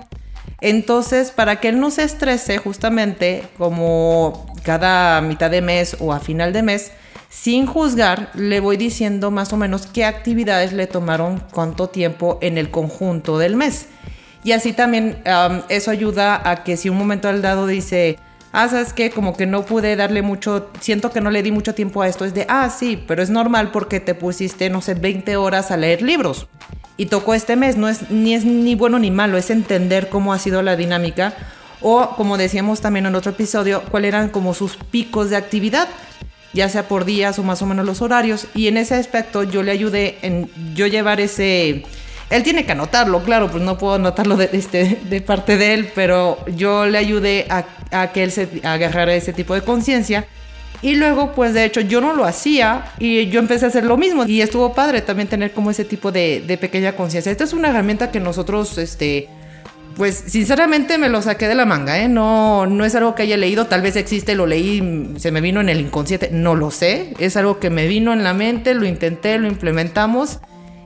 Entonces, 0.60 1.30
para 1.30 1.60
que 1.60 1.70
él 1.70 1.80
no 1.80 1.92
se 1.92 2.04
estrese 2.04 2.58
justamente 2.58 3.44
como 3.60 4.52
cada 4.64 5.22
mitad 5.22 5.52
de 5.52 5.62
mes 5.62 5.98
o 6.00 6.14
a 6.14 6.20
final 6.20 6.52
de 6.52 6.64
mes, 6.64 6.92
sin 7.30 7.68
juzgar, 7.68 8.32
le 8.34 8.60
voy 8.60 8.76
diciendo 8.76 9.30
más 9.30 9.54
o 9.54 9.58
menos 9.58 9.86
qué 9.86 10.04
actividades 10.04 10.74
le 10.74 10.88
tomaron 10.88 11.44
cuánto 11.54 11.88
tiempo 11.90 12.40
en 12.42 12.58
el 12.58 12.72
conjunto 12.72 13.38
del 13.38 13.56
mes. 13.56 13.86
Y 14.44 14.54
así 14.54 14.74
también 14.74 15.22
eso 15.70 15.92
ayuda 15.92 16.50
a 16.50 16.64
que 16.64 16.76
si 16.76 16.90
un 16.90 16.98
momento 16.98 17.30
al 17.30 17.44
dado 17.44 17.68
dice, 17.68 18.18
ah, 18.52 18.68
sabes 18.70 18.94
que 18.94 19.10
como 19.12 19.36
que 19.36 19.46
no 19.46 19.66
pude 19.66 19.96
darle 19.96 20.22
mucho, 20.22 20.70
siento 20.80 21.12
que 21.12 21.22
no 21.22 21.32
le 21.32 21.44
di 21.44 21.52
mucho 21.52 21.74
tiempo 21.76 22.02
a 22.02 22.08
esto, 22.08 22.26
es 22.26 22.34
de, 22.34 22.46
ah, 22.50 22.70
sí, 22.70 23.04
pero 23.08 23.22
es 23.22 23.30
normal 23.30 23.72
porque 23.72 24.00
te 24.00 24.16
pusiste, 24.16 24.70
no 24.70 24.82
sé, 24.82 24.94
20 24.94 25.36
horas 25.38 25.72
a 25.72 25.78
leer 25.78 26.02
libros. 26.02 26.48
Y 26.98 27.08
tocó 27.08 27.34
este 27.34 27.56
mes, 27.56 27.78
no 27.78 27.88
es 27.88 28.12
ni 28.12 28.36
es 28.36 28.46
ni 28.46 28.76
bueno 28.76 29.00
ni 29.00 29.12
malo, 29.12 29.38
es 29.38 29.50
entender 29.50 30.10
cómo 30.10 30.34
ha 30.34 30.40
sido 30.40 30.62
la 30.62 30.76
dinámica 30.76 31.34
o 31.82 32.10
como 32.16 32.38
decíamos 32.38 32.80
también 32.80 33.08
en 33.08 33.16
otro 33.16 33.32
episodio, 33.32 33.82
cuáles 33.90 34.10
eran 34.10 34.30
como 34.30 34.54
sus 34.54 34.78
picos 34.78 35.30
de 35.30 35.36
actividad, 35.36 35.88
ya 36.54 36.70
sea 36.70 36.88
por 36.88 37.06
días 37.06 37.40
o 37.40 37.44
más 37.44 37.62
o 37.62 37.66
menos 37.66 37.86
los 37.86 38.02
horarios. 38.02 38.48
Y 38.54 38.68
en 38.68 38.78
ese 38.78 38.96
aspecto 38.96 39.44
yo 39.44 39.64
le 39.64 39.72
ayudé 39.72 40.20
en 40.22 40.50
yo 40.76 40.86
llevar 40.86 41.20
ese 41.20 41.84
él 42.32 42.44
tiene 42.44 42.66
que 42.66 42.72
anotarlo, 42.72 43.22
claro, 43.24 43.52
pues 43.52 43.62
no 43.62 43.78
puedo 43.78 43.96
anotarlo 43.96 44.38
de, 44.38 44.50
este, 44.54 45.00
de 45.04 45.22
parte 45.22 45.58
de 45.58 45.74
él, 45.74 45.90
pero 45.94 46.38
yo 46.56 46.86
le 46.86 46.98
ayudé 46.98 47.46
a, 47.50 48.08
que 48.14 48.24
él 48.24 48.32
se 48.32 48.48
agarrara 48.64 49.14
ese 49.14 49.34
tipo 49.34 49.54
de 49.54 49.62
conciencia. 49.62 50.26
Y 50.82 50.96
luego, 50.96 51.34
pues 51.34 51.54
de 51.54 51.66
hecho, 51.66 51.82
yo 51.82 52.02
no 52.02 52.14
lo 52.14 52.26
hacía 52.26 52.86
y 52.98 53.28
yo 53.28 53.40
empecé 53.40 53.66
a 53.66 53.68
hacer 53.68 53.84
lo 53.84 53.98
mismo. 53.98 54.26
Y 54.26 54.42
estuvo 54.42 54.74
padre 54.74 55.02
también 55.02 55.28
tener 55.28 55.52
como 55.52 55.70
ese 55.70 55.86
tipo 55.86 56.12
de, 56.12 56.42
de 56.48 56.58
pequeña 56.58 56.94
conciencia. 56.94 57.32
Esta 57.32 57.44
es 57.44 57.54
una 57.54 57.70
herramienta 57.70 58.10
que 58.12 58.20
nosotros, 58.20 58.78
este, 58.80 59.28
pues 59.96 60.24
sinceramente 60.26 60.98
me 60.98 61.10
lo 61.10 61.22
saqué 61.22 61.50
de 61.50 61.54
la 61.54 61.66
manga, 61.66 62.00
¿eh? 62.00 62.08
No, 62.08 62.66
no 62.66 62.86
es 62.86 62.96
algo 62.96 63.14
que 63.14 63.24
haya 63.24 63.38
leído, 63.38 63.68
tal 63.68 63.82
vez 63.82 63.96
existe, 63.98 64.34
lo 64.34 64.48
leí, 64.48 65.14
se 65.18 65.32
me 65.32 65.42
vino 65.42 65.62
en 65.62 65.70
el 65.70 65.82
inconsciente, 65.82 66.30
no 66.32 66.56
lo 66.56 66.72
sé. 66.72 67.14
Es 67.20 67.36
algo 67.36 67.60
que 67.60 67.70
me 67.70 67.88
vino 67.88 68.14
en 68.14 68.24
la 68.24 68.34
mente, 68.34 68.74
lo 68.74 68.86
intenté, 68.86 69.38
lo 69.38 69.48
implementamos 69.48 70.40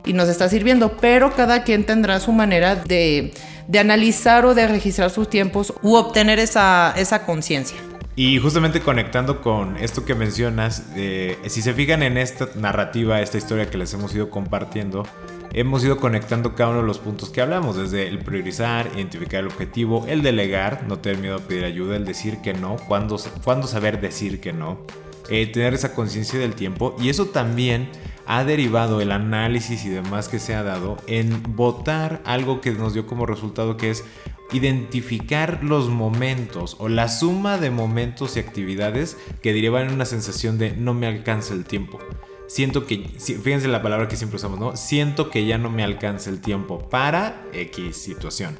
y 0.05 0.13
nos 0.13 0.29
está 0.29 0.49
sirviendo, 0.49 0.97
pero 0.97 1.33
cada 1.35 1.63
quien 1.63 1.85
tendrá 1.85 2.19
su 2.19 2.31
manera 2.31 2.75
de, 2.75 3.33
analizar 3.79 4.45
o 4.45 4.53
de 4.53 4.67
registrar 4.67 5.09
sus 5.09 5.29
tiempos 5.29 5.73
u 5.81 5.95
obtener 5.95 6.39
esa, 6.39 6.93
esa 6.97 7.25
conciencia. 7.25 7.77
Y 8.17 8.39
justamente 8.39 8.79
conectando 8.79 9.41
con 9.41 9.75
esto 9.75 10.05
que 10.05 10.15
mencionas, 10.15 10.83
si 10.95 11.61
se 11.61 11.73
fijan 11.73 12.01
en 12.01 12.17
esta 12.17 12.47
narrativa, 12.55 13.19
esta 13.19 13.37
historia 13.37 13.69
que 13.69 13.77
les 13.77 13.93
hemos 13.93 14.15
ido 14.15 14.29
compartiendo, 14.29 15.03
hemos 15.55 15.83
ido 15.83 15.97
conectando 15.97 16.53
cada 16.53 16.71
uno 16.71 16.81
de 16.81 16.87
los 16.87 16.99
puntos 16.99 17.29
que 17.29 17.41
hablamos, 17.41 17.77
desde 17.77 18.07
el 18.07 18.19
priorizar, 18.19 18.89
identificar 18.95 19.39
el 19.39 19.47
objetivo, 19.47 20.05
el 20.07 20.21
delegar, 20.21 20.85
no 20.87 20.99
tener 20.99 21.19
miedo 21.19 21.35
a 21.35 21.39
pedir 21.39 21.63
ayuda, 21.65 21.95
el 21.95 22.05
decir 22.05 22.39
que 22.41 22.53
no, 22.53 22.75
cuándo, 22.87 23.17
cuándo 23.43 23.67
saber 23.67 24.01
decir 24.01 24.41
que 24.41 24.51
no, 24.51 24.79
eh, 25.29 25.47
tener 25.47 25.73
esa 25.73 25.93
conciencia 25.93 26.39
del 26.39 26.55
tiempo 26.55 26.95
y 26.99 27.09
eso 27.09 27.27
también 27.27 27.89
ha 28.27 28.43
derivado 28.43 29.01
el 29.01 29.11
análisis 29.11 29.85
y 29.85 29.89
demás 29.89 30.29
que 30.29 30.39
se 30.39 30.55
ha 30.55 30.63
dado 30.63 30.97
en 31.07 31.41
votar 31.55 32.21
algo 32.25 32.61
que 32.61 32.71
nos 32.71 32.93
dio 32.93 33.07
como 33.07 33.25
resultado 33.25 33.77
que 33.77 33.91
es 33.91 34.03
identificar 34.51 35.63
los 35.63 35.89
momentos 35.89 36.75
o 36.79 36.87
la 36.87 37.09
suma 37.09 37.57
de 37.57 37.71
momentos 37.71 38.37
y 38.37 38.39
actividades 38.39 39.17
que 39.41 39.53
derivan 39.53 39.87
en 39.87 39.93
una 39.93 40.05
sensación 40.05 40.57
de 40.57 40.75
no 40.75 40.93
me 40.93 41.07
alcanza 41.07 41.53
el 41.53 41.65
tiempo. 41.65 41.99
siento 42.47 42.85
que, 42.85 43.09
fíjense 43.17 43.67
la 43.67 43.81
palabra 43.81 44.07
que 44.07 44.17
siempre 44.17 44.37
usamos, 44.37 44.59
¿no? 44.59 44.75
Siento 44.75 45.31
que 45.31 45.45
ya 45.47 45.57
no 45.57 45.71
me 45.71 45.83
alcanza 45.83 46.29
el 46.29 46.41
tiempo 46.41 46.87
para 46.89 47.43
X 47.53 47.97
situación. 47.97 48.59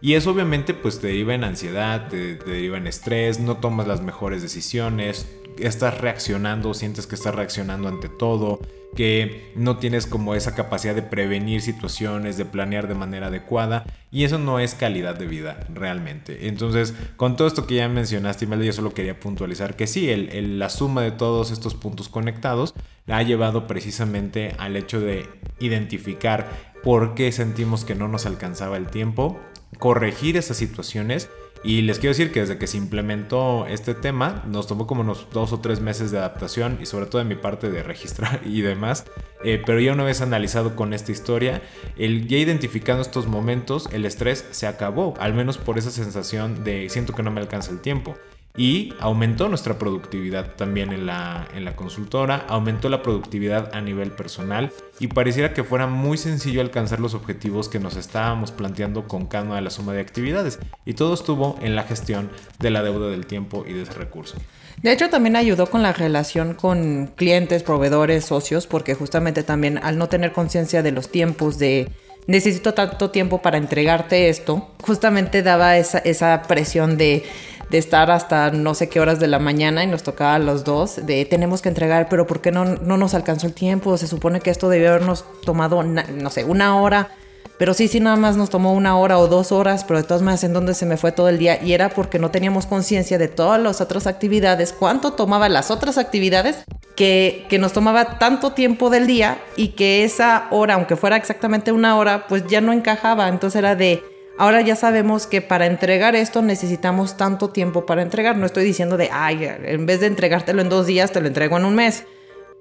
Y 0.00 0.14
eso 0.14 0.30
obviamente 0.30 0.72
pues 0.72 1.00
te 1.00 1.08
deriva 1.08 1.34
en 1.34 1.44
ansiedad, 1.44 2.08
te, 2.08 2.36
te, 2.36 2.50
deriva 2.50 2.78
en 2.78 2.86
estrés, 2.86 3.40
no 3.40 3.58
tomas 3.58 3.86
las 3.86 4.02
mejores 4.02 4.42
decisiones, 4.42 5.26
estás 5.58 5.98
reaccionando, 5.98 6.74
sientes 6.74 7.06
que 7.06 7.14
estás 7.14 7.34
reaccionando 7.34 7.88
ante 7.88 8.08
todo, 8.08 8.60
que 8.96 9.52
no 9.54 9.76
tienes 9.76 10.06
como 10.06 10.34
esa 10.34 10.54
capacidad 10.54 10.94
de 10.94 11.02
prevenir 11.02 11.60
situaciones, 11.60 12.36
de 12.36 12.46
planear 12.46 12.88
de 12.88 12.94
manera 12.94 13.26
adecuada 13.28 13.84
y 14.10 14.24
eso 14.24 14.38
no 14.38 14.58
es 14.58 14.74
calidad 14.74 15.16
de 15.16 15.26
vida 15.26 15.66
realmente. 15.72 16.48
Entonces, 16.48 16.94
con 17.16 17.36
todo 17.36 17.46
esto 17.46 17.66
que 17.66 17.76
ya 17.76 17.88
mencionaste, 17.88 18.46
Imelda, 18.46 18.64
yo 18.64 18.72
solo 18.72 18.94
quería 18.94 19.20
puntualizar 19.20 19.76
que 19.76 19.86
sí, 19.86 20.10
el, 20.10 20.58
la 20.58 20.70
suma 20.70 21.02
de 21.02 21.12
todos 21.12 21.50
estos 21.50 21.74
puntos 21.74 22.08
conectados 22.08 22.74
ha 23.06 23.22
llevado 23.22 23.66
precisamente 23.66 24.54
al 24.58 24.76
hecho 24.76 25.00
de 25.00 25.28
identificar 25.60 26.74
por 26.82 27.14
qué 27.14 27.30
sentimos 27.32 27.84
que 27.84 27.94
no 27.94 28.08
nos 28.08 28.26
alcanzaba 28.26 28.76
el 28.76 28.86
tiempo, 28.86 29.38
corregir 29.78 30.36
esas 30.36 30.56
situaciones 30.56 31.28
y 31.66 31.82
les 31.82 31.98
quiero 31.98 32.12
decir 32.12 32.30
que 32.30 32.40
desde 32.40 32.58
que 32.58 32.68
se 32.68 32.76
implementó 32.76 33.66
este 33.66 33.94
tema, 33.94 34.44
nos 34.46 34.68
tomó 34.68 34.86
como 34.86 35.00
unos 35.00 35.26
dos 35.32 35.52
o 35.52 35.58
tres 35.58 35.80
meses 35.80 36.12
de 36.12 36.18
adaptación 36.18 36.78
y 36.80 36.86
sobre 36.86 37.06
todo 37.06 37.18
de 37.18 37.24
mi 37.24 37.34
parte 37.34 37.70
de 37.70 37.82
registrar 37.82 38.40
y 38.46 38.60
demás. 38.60 39.04
Eh, 39.44 39.60
pero 39.66 39.80
ya 39.80 39.92
una 39.92 40.04
vez 40.04 40.20
analizado 40.20 40.76
con 40.76 40.94
esta 40.94 41.10
historia, 41.10 41.62
el, 41.98 42.28
ya 42.28 42.38
identificando 42.38 43.02
estos 43.02 43.26
momentos, 43.26 43.88
el 43.92 44.06
estrés 44.06 44.46
se 44.52 44.68
acabó, 44.68 45.14
al 45.18 45.34
menos 45.34 45.58
por 45.58 45.76
esa 45.76 45.90
sensación 45.90 46.62
de 46.62 46.88
siento 46.88 47.12
que 47.12 47.24
no 47.24 47.32
me 47.32 47.40
alcanza 47.40 47.72
el 47.72 47.80
tiempo 47.80 48.16
y 48.56 48.94
aumentó 49.00 49.48
nuestra 49.48 49.78
productividad 49.78 50.54
también 50.54 50.92
en 50.92 51.06
la, 51.06 51.46
en 51.54 51.64
la 51.64 51.76
consultora, 51.76 52.44
aumentó 52.48 52.88
la 52.88 53.02
productividad 53.02 53.74
a 53.74 53.80
nivel 53.80 54.12
personal 54.12 54.72
y 54.98 55.08
pareciera 55.08 55.52
que 55.52 55.64
fuera 55.64 55.86
muy 55.86 56.16
sencillo 56.16 56.60
alcanzar 56.60 57.00
los 57.00 57.14
objetivos 57.14 57.68
que 57.68 57.78
nos 57.78 57.96
estábamos 57.96 58.52
planteando 58.52 59.06
con 59.06 59.26
cada 59.26 59.44
una 59.44 59.56
de 59.56 59.62
la 59.62 59.70
suma 59.70 59.92
de 59.92 60.00
actividades 60.00 60.58
y 60.84 60.94
todo 60.94 61.14
estuvo 61.14 61.58
en 61.60 61.76
la 61.76 61.82
gestión 61.82 62.30
de 62.58 62.70
la 62.70 62.82
deuda 62.82 63.08
del 63.08 63.26
tiempo 63.26 63.64
y 63.66 63.74
de 63.74 63.82
ese 63.82 63.92
recurso. 63.92 64.36
De 64.82 64.92
hecho, 64.92 65.08
también 65.08 65.36
ayudó 65.36 65.66
con 65.70 65.82
la 65.82 65.92
relación 65.92 66.54
con 66.54 67.10
clientes, 67.16 67.62
proveedores, 67.62 68.26
socios, 68.26 68.66
porque 68.66 68.94
justamente 68.94 69.42
también 69.42 69.78
al 69.82 69.96
no 69.96 70.08
tener 70.08 70.32
conciencia 70.32 70.82
de 70.82 70.92
los 70.92 71.10
tiempos 71.10 71.58
de 71.58 71.88
necesito 72.26 72.74
tanto 72.74 73.10
tiempo 73.10 73.40
para 73.40 73.56
entregarte 73.56 74.28
esto, 74.28 74.70
justamente 74.82 75.42
daba 75.42 75.76
esa, 75.76 75.98
esa 75.98 76.42
presión 76.42 76.96
de 76.96 77.24
de 77.70 77.78
estar 77.78 78.10
hasta 78.10 78.50
no 78.50 78.74
sé 78.74 78.88
qué 78.88 79.00
horas 79.00 79.18
de 79.18 79.26
la 79.26 79.38
mañana 79.38 79.82
y 79.82 79.86
nos 79.86 80.02
tocaba 80.02 80.34
a 80.34 80.38
los 80.38 80.64
dos 80.64 81.04
de 81.04 81.24
tenemos 81.24 81.62
que 81.62 81.68
entregar, 81.68 82.08
pero 82.08 82.26
¿por 82.26 82.40
qué 82.40 82.52
no, 82.52 82.64
no 82.64 82.96
nos 82.96 83.14
alcanzó 83.14 83.46
el 83.46 83.54
tiempo? 83.54 83.96
Se 83.98 84.06
supone 84.06 84.40
que 84.40 84.50
esto 84.50 84.68
debió 84.68 84.90
habernos 84.90 85.24
tomado, 85.44 85.82
no 85.82 86.30
sé, 86.30 86.44
una 86.44 86.80
hora. 86.80 87.10
Pero 87.58 87.72
sí, 87.72 87.88
sí, 87.88 88.00
nada 88.00 88.16
más 88.16 88.36
nos 88.36 88.50
tomó 88.50 88.74
una 88.74 88.98
hora 88.98 89.18
o 89.18 89.28
dos 89.28 89.50
horas, 89.50 89.82
pero 89.84 89.98
de 89.98 90.06
todas 90.06 90.20
maneras 90.20 90.44
en 90.44 90.52
donde 90.52 90.74
se 90.74 90.84
me 90.84 90.98
fue 90.98 91.10
todo 91.10 91.30
el 91.30 91.38
día 91.38 91.62
y 91.62 91.72
era 91.72 91.88
porque 91.88 92.18
no 92.18 92.30
teníamos 92.30 92.66
conciencia 92.66 93.16
de 93.16 93.28
todas 93.28 93.58
las 93.58 93.80
otras 93.80 94.06
actividades, 94.06 94.74
cuánto 94.74 95.14
tomaba 95.14 95.48
las 95.48 95.70
otras 95.70 95.96
actividades 95.96 96.64
que, 96.96 97.46
que 97.48 97.58
nos 97.58 97.72
tomaba 97.72 98.18
tanto 98.18 98.52
tiempo 98.52 98.90
del 98.90 99.06
día 99.06 99.38
y 99.56 99.68
que 99.68 100.04
esa 100.04 100.48
hora, 100.50 100.74
aunque 100.74 100.96
fuera 100.96 101.16
exactamente 101.16 101.72
una 101.72 101.96
hora, 101.96 102.26
pues 102.28 102.46
ya 102.46 102.60
no 102.60 102.74
encajaba. 102.74 103.26
Entonces 103.28 103.58
era 103.58 103.74
de, 103.74 104.02
Ahora 104.38 104.60
ya 104.60 104.76
sabemos 104.76 105.26
que 105.26 105.40
para 105.40 105.66
entregar 105.66 106.14
esto 106.14 106.42
necesitamos 106.42 107.16
tanto 107.16 107.48
tiempo 107.48 107.86
para 107.86 108.02
entregar. 108.02 108.36
No 108.36 108.44
estoy 108.44 108.64
diciendo 108.64 108.98
de, 108.98 109.08
ay, 109.10 109.48
en 109.64 109.86
vez 109.86 110.00
de 110.00 110.06
entregártelo 110.06 110.60
en 110.60 110.68
dos 110.68 110.86
días, 110.86 111.10
te 111.10 111.20
lo 111.20 111.26
entrego 111.26 111.56
en 111.56 111.64
un 111.64 111.74
mes. 111.74 112.04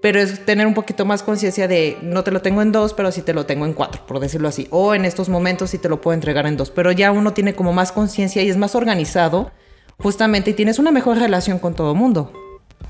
Pero 0.01 0.19
es 0.19 0.45
tener 0.45 0.67
un 0.67 0.73
poquito 0.73 1.03
más 1.03 1.23
conciencia 1.23 1.67
de, 1.67 1.97
no 2.01 2.23
te 2.23 2.31
lo 2.31 2.41
tengo 2.41 2.61
en 2.61 2.71
dos, 2.71 2.93
pero 2.93 3.11
sí 3.11 3.21
te 3.23 3.33
lo 3.33 3.45
tengo 3.45 3.65
en 3.65 3.73
cuatro, 3.73 4.05
por 4.05 4.19
decirlo 4.19 4.47
así. 4.47 4.67
O 4.69 4.93
en 4.93 5.03
estos 5.03 5.27
momentos 5.27 5.71
sí 5.71 5.77
te 5.77 5.89
lo 5.89 5.99
puedo 5.99 6.13
entregar 6.13 6.45
en 6.47 6.55
dos. 6.55 6.71
Pero 6.71 6.91
ya 6.91 7.11
uno 7.11 7.33
tiene 7.33 7.55
como 7.55 7.73
más 7.73 7.91
conciencia 7.91 8.41
y 8.41 8.49
es 8.49 8.55
más 8.55 8.75
organizado, 8.75 9.51
justamente, 9.97 10.51
y 10.51 10.53
tienes 10.53 10.79
una 10.79 10.91
mejor 10.91 11.17
relación 11.17 11.59
con 11.59 11.75
todo 11.75 11.91
el 11.91 11.97
mundo. 11.97 12.31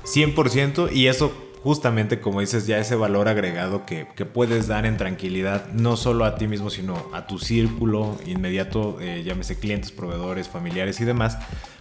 100% 0.04 0.92
y 0.92 1.08
eso 1.08 1.32
justamente 1.66 2.20
como 2.20 2.38
dices, 2.38 2.68
ya 2.68 2.78
ese 2.78 2.94
valor 2.94 3.26
agregado 3.26 3.84
que, 3.86 4.06
puedes 4.24 4.68
dar 4.68 4.86
en 4.86 4.96
tranquilidad, 4.96 5.66
no 5.72 5.96
solo 5.96 6.24
a 6.24 6.36
ti 6.36 6.46
mismo, 6.46 6.70
sino 6.70 6.94
a 7.12 7.26
tu 7.26 7.40
círculo 7.40 8.16
inmediato, 8.24 8.98
eh, 9.00 9.24
llámese 9.24 9.58
clientes, 9.58 9.90
proveedores, 9.90 10.48
familiares 10.48 11.00
y 11.00 11.04
demás, 11.04 11.38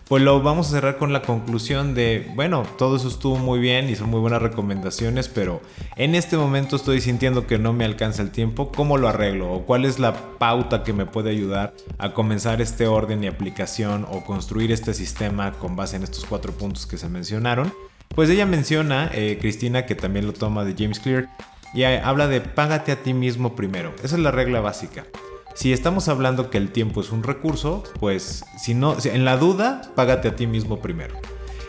pues 0.08 0.24
lo 0.24 0.42
vamos 0.42 0.70
a 0.70 0.72
cerrar 0.72 0.98
con 0.98 1.14
la 1.14 1.22
conclusión 1.22 1.94
de, 1.94 2.32
bueno, 2.34 2.64
todo 2.80 2.96
eso 2.96 3.08
estuvo 3.08 3.38
muy 3.38 3.60
bien 3.60 3.88
y 3.88 3.96
son 3.96 4.10
muy 4.10 4.20
buenas 4.20 4.42
recomendaciones, 4.42 5.30
pero 5.30 5.62
en 5.98 6.16
este 6.16 6.36
momento 6.36 6.78
estoy 6.78 7.00
sintiendo 7.00 7.46
que 7.46 7.60
no 7.60 7.72
me 7.72 7.86
alcanza 7.86 8.24
el 8.24 8.32
tiempo, 8.32 8.72
¿cómo 8.72 8.98
lo 8.98 9.08
arreglo? 9.08 9.54
¿O 9.54 9.68
cuál 9.68 9.86
es 9.86 10.00
la 10.00 10.16
pauta 10.40 10.84
que 10.84 10.94
me 10.94 11.06
puede 11.06 11.30
ayudar 11.30 11.76
a 12.00 12.14
comenzar 12.14 12.60
este 12.60 12.88
orden 12.88 13.24
y 13.24 13.28
aplicación 13.28 14.08
o 14.10 14.24
construir 14.24 14.72
este 14.72 14.96
sistema 14.96 15.52
con 15.52 15.76
base 15.76 15.96
en 15.96 16.02
estos 16.02 16.26
cuatro 16.26 16.54
puntos 16.54 16.88
que 16.88 16.98
se 16.98 17.08
mencionaron? 17.08 17.72
Pues 18.10 18.30
ella 18.30 18.46
menciona, 18.46 19.10
eh, 19.14 19.38
Cristina, 19.40 19.86
que 19.86 19.96
también 19.96 20.26
lo 20.28 20.34
toma 20.34 20.64
de 20.64 20.76
James 20.78 21.00
Clear, 21.00 21.30
y 21.74 21.84
habla 21.84 22.28
de 22.28 22.42
págate 22.42 22.92
a 22.92 23.04
ti 23.04 23.14
mismo 23.14 23.56
primero. 23.56 23.94
Esa 24.04 24.16
es 24.16 24.22
la 24.22 24.32
regla 24.32 24.62
básica. 24.62 25.06
Si 25.56 25.74
estamos 25.74 26.08
hablando 26.08 26.50
que 26.50 26.58
el 26.58 26.72
tiempo 26.72 27.02
es 27.02 27.12
un 27.12 27.24
recurso, 27.24 27.84
pues 28.00 28.44
si 28.58 28.74
no, 28.74 28.96
en 29.04 29.26
la 29.26 29.38
duda, 29.38 29.82
págate 29.96 30.30
a 30.30 30.36
ti 30.36 30.48
mismo 30.48 30.80
primero. 30.80 31.16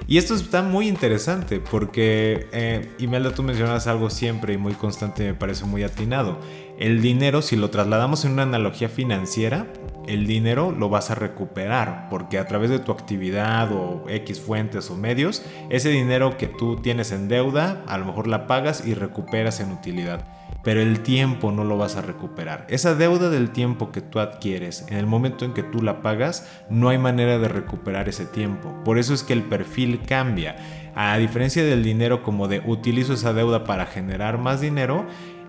Y 0.08 0.18
esto 0.18 0.34
está 0.36 0.62
muy 0.62 0.86
interesante 0.86 1.58
porque, 1.58 2.46
eh, 2.52 2.88
Imelda, 2.98 3.34
tú 3.34 3.42
mencionas 3.42 3.88
algo 3.88 4.08
siempre 4.08 4.54
y 4.54 4.56
muy 4.56 4.74
constante, 4.74 5.24
me 5.24 5.34
parece 5.34 5.64
muy 5.64 5.82
atinado. 5.82 6.38
El 6.78 7.02
dinero, 7.02 7.42
si 7.42 7.56
lo 7.56 7.70
trasladamos 7.70 8.24
en 8.24 8.32
una 8.32 8.42
analogía 8.42 8.88
financiera, 8.88 9.66
el 10.06 10.26
dinero 10.26 10.72
lo 10.72 10.88
vas 10.88 11.10
a 11.10 11.14
recuperar, 11.14 12.08
porque 12.10 12.38
a 12.38 12.46
través 12.46 12.70
de 12.70 12.78
tu 12.78 12.92
actividad 12.92 13.70
o 13.72 14.04
X 14.08 14.40
fuentes 14.40 14.90
o 14.90 14.96
medios, 14.96 15.42
ese 15.70 15.90
dinero 15.90 16.36
que 16.36 16.46
tú 16.46 16.76
tienes 16.76 17.12
en 17.12 17.28
deuda, 17.28 17.82
a 17.86 17.98
lo 17.98 18.06
mejor 18.06 18.26
la 18.26 18.46
pagas 18.46 18.86
y 18.86 18.94
recuperas 18.94 19.60
en 19.60 19.72
utilidad. 19.72 20.24
Pero 20.62 20.80
el 20.80 21.00
tiempo 21.00 21.52
no 21.52 21.62
lo 21.62 21.78
vas 21.78 21.94
a 21.94 22.02
recuperar. 22.02 22.66
Esa 22.68 22.96
deuda 22.96 23.30
del 23.30 23.50
tiempo 23.50 23.92
que 23.92 24.00
tú 24.00 24.18
adquieres, 24.18 24.84
en 24.88 24.96
el 24.96 25.06
momento 25.06 25.44
en 25.44 25.54
que 25.54 25.62
tú 25.62 25.80
la 25.80 26.02
pagas, 26.02 26.48
no 26.68 26.88
hay 26.88 26.98
manera 26.98 27.38
de 27.38 27.46
recuperar 27.46 28.08
ese 28.08 28.26
tiempo. 28.26 28.74
Por 28.84 28.98
eso 28.98 29.14
es 29.14 29.22
que 29.22 29.32
el 29.32 29.44
perfil 29.44 30.00
cambia. 30.06 30.56
A 30.96 31.18
diferencia 31.18 31.62
del 31.62 31.84
dinero 31.84 32.22
como 32.22 32.48
de 32.48 32.62
utilizo 32.66 33.12
esa 33.12 33.32
deuda 33.32 33.64
para 33.64 33.86
generar 33.86 34.38
más 34.38 34.60
dinero, 34.60 35.06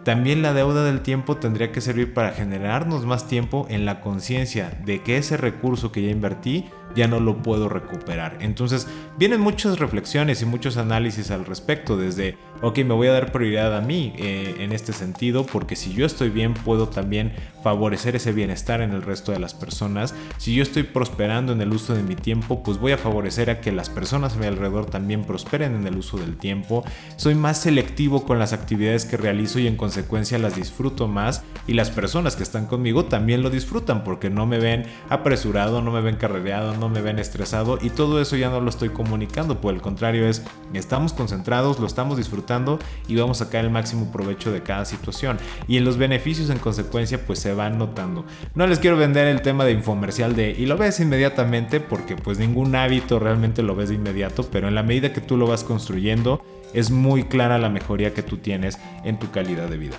también 0.07 0.41
la 0.41 0.53
deuda 0.53 0.85
del 0.85 1.01
tiempo 1.01 1.35
tendría 1.35 1.73
que 1.73 1.81
servir 1.81 2.13
para 2.13 2.31
generarnos 2.31 3.05
más 3.05 3.27
tiempo 3.27 3.67
en 3.69 3.83
la 3.83 3.99
conciencia 3.99 4.71
de 4.85 5.03
que 5.03 5.17
ese 5.17 5.35
recurso 5.35 5.91
que 5.91 6.01
ya 6.01 6.09
invertí 6.09 6.63
ya 6.95 7.09
no 7.09 7.19
lo 7.19 7.43
puedo 7.43 7.67
recuperar. 7.67 8.37
Entonces 8.39 8.87
vienen 9.17 9.41
muchas 9.41 9.79
reflexiones 9.79 10.41
y 10.41 10.45
muchos 10.45 10.77
análisis 10.77 11.29
al 11.29 11.45
respecto, 11.45 11.97
desde, 11.97 12.37
ok, 12.61 12.79
me 12.79 12.93
voy 12.93 13.07
a 13.07 13.11
dar 13.11 13.33
prioridad 13.33 13.75
a 13.75 13.81
mí 13.81 14.13
eh, 14.17 14.55
en 14.59 14.71
este 14.71 14.93
sentido, 14.93 15.45
porque 15.45 15.75
si 15.75 15.93
yo 15.93 16.05
estoy 16.05 16.29
bien 16.29 16.53
puedo 16.53 16.87
también 16.87 17.33
favorecer 17.61 18.15
ese 18.15 18.31
bienestar 18.31 18.81
en 18.81 18.91
el 18.91 19.01
resto 19.01 19.33
de 19.33 19.39
las 19.39 19.53
personas. 19.53 20.15
Si 20.37 20.55
yo 20.55 20.63
estoy 20.63 20.83
prosperando 20.83 21.51
en 21.51 21.61
el 21.61 21.73
uso 21.73 21.93
de 21.93 22.03
mi 22.03 22.15
tiempo, 22.15 22.63
pues 22.63 22.77
voy 22.77 22.93
a 22.93 22.97
favorecer 22.97 23.49
a 23.49 23.59
que 23.59 23.73
las 23.73 23.89
personas 23.89 24.35
a 24.35 24.37
mi 24.37 24.45
alrededor 24.45 24.85
también 24.85 25.25
prosperen 25.25 25.75
en 25.75 25.85
el 25.85 25.97
uso 25.97 26.17
del 26.17 26.37
tiempo. 26.37 26.85
Soy 27.17 27.35
más 27.35 27.59
selectivo 27.59 28.25
con 28.25 28.39
las 28.39 28.53
actividades 28.53 29.05
que 29.05 29.17
realizo 29.17 29.59
y 29.59 29.67
en 29.67 29.75
consecuencia 29.75 29.96
las 30.37 30.55
disfruto 30.55 31.07
más 31.07 31.43
y 31.67 31.73
las 31.73 31.89
personas 31.89 32.35
que 32.35 32.43
están 32.43 32.65
conmigo 32.65 33.05
también 33.05 33.41
lo 33.41 33.49
disfrutan 33.49 34.03
porque 34.03 34.29
no 34.29 34.45
me 34.45 34.59
ven 34.59 34.85
apresurado, 35.09 35.81
no 35.81 35.91
me 35.91 36.01
ven 36.01 36.15
carrereado, 36.15 36.75
no 36.75 36.89
me 36.89 37.01
ven 37.01 37.19
estresado 37.19 37.77
y 37.81 37.89
todo 37.89 38.21
eso 38.21 38.35
ya 38.35 38.49
no 38.49 38.61
lo 38.61 38.69
estoy 38.69 38.89
comunicando, 38.89 39.61
por 39.61 39.73
el 39.73 39.81
contrario 39.81 40.27
es, 40.27 40.43
estamos 40.73 41.13
concentrados, 41.13 41.79
lo 41.79 41.87
estamos 41.87 42.17
disfrutando 42.17 42.79
y 43.07 43.15
vamos 43.15 43.41
a 43.41 43.45
sacar 43.45 43.65
el 43.65 43.71
máximo 43.71 44.11
provecho 44.11 44.51
de 44.51 44.63
cada 44.63 44.85
situación. 44.85 45.37
Y 45.67 45.77
en 45.77 45.85
los 45.85 45.97
beneficios 45.97 46.49
en 46.49 46.59
consecuencia 46.59 47.25
pues 47.25 47.39
se 47.39 47.53
van 47.53 47.77
notando. 47.77 48.25
No 48.55 48.67
les 48.67 48.79
quiero 48.79 48.97
vender 48.97 49.27
el 49.27 49.41
tema 49.41 49.65
de 49.65 49.71
infomercial 49.71 50.35
de 50.35 50.51
y 50.51 50.65
lo 50.65 50.77
ves 50.77 50.99
inmediatamente 50.99 51.79
porque 51.79 52.15
pues 52.15 52.39
ningún 52.39 52.75
hábito 52.75 53.19
realmente 53.19 53.61
lo 53.63 53.75
ves 53.75 53.89
de 53.89 53.95
inmediato, 53.95 54.43
pero 54.51 54.67
en 54.67 54.75
la 54.75 54.83
medida 54.83 55.13
que 55.13 55.21
tú 55.21 55.37
lo 55.37 55.47
vas 55.47 55.63
construyendo 55.63 56.41
es 56.73 56.91
muy 56.91 57.23
clara 57.23 57.57
la 57.57 57.69
mejoría 57.69 58.13
que 58.13 58.23
tú 58.23 58.37
tienes 58.37 58.77
en 59.03 59.19
tu 59.19 59.31
calidad 59.31 59.69
de 59.69 59.77
vida. 59.77 59.97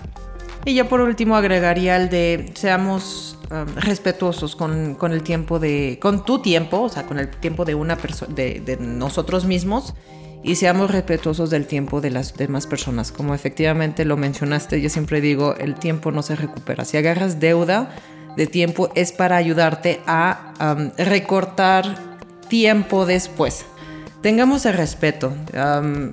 Y 0.64 0.74
ya 0.74 0.88
por 0.88 1.00
último 1.00 1.37
agregaría 1.37 1.96
el 1.96 2.11
de 2.11 2.50
seamos 2.54 3.38
um, 3.50 3.74
respetuosos 3.76 4.57
con, 4.57 4.96
con, 4.96 5.12
el 5.12 5.22
tiempo 5.22 5.59
de, 5.59 5.98
con 6.00 6.24
tu 6.24 6.40
tiempo, 6.40 6.83
o 6.83 6.88
sea, 6.88 7.07
con 7.07 7.18
el 7.18 7.28
tiempo 7.31 7.64
de 7.64 7.74
una 7.74 7.96
persona, 7.96 8.35
de, 8.35 8.76
nosotros 8.81 9.44
mismos 9.44 9.94
y 10.42 10.57
seamos 10.57 10.90
respetuosos 10.90 11.50
del 11.50 11.66
tiempo 11.66 12.00
de 12.00 12.11
las 12.11 12.37
demás 12.37 12.66
personas. 12.66 13.12
Como 13.12 13.35
efectivamente 13.35 14.04
lo 14.04 14.16
mencionaste, 14.16 14.81
yo 14.81 14.90
siempre 14.90 15.20
digo, 15.20 15.54
el 15.57 15.74
tiempo 15.74 16.12
no 16.12 16.22
se 16.22 16.37
recupera. 16.37 16.85
Si 16.85 16.96
agarras 16.96 17.40
deuda 17.40 17.90
de 18.37 18.46
tiempo 18.46 18.90
es 18.94 19.12
para 19.12 19.37
ayudarte 19.37 20.00
a 20.07 20.52
um, 20.61 20.90
recortar 20.98 22.18
tiempo 22.48 23.07
después. 23.07 23.64
Tengamos 24.22 24.66
el 24.66 24.74
respeto. 24.74 25.33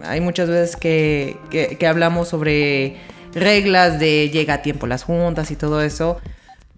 hay 0.04 0.22
muchas 0.22 0.50
veces 0.50 0.76
que, 0.76 1.38
que, 1.50 1.88
hablamos 1.88 2.30
sobre 2.30 2.98
reglas 3.34 4.00
de 4.00 4.30
llega 4.30 4.56
a 4.56 4.62
tiempo 4.62 4.88
las 4.88 5.04
juntas 5.04 5.52
y 5.52 5.56
todo 5.56 5.82
eso. 5.82 6.18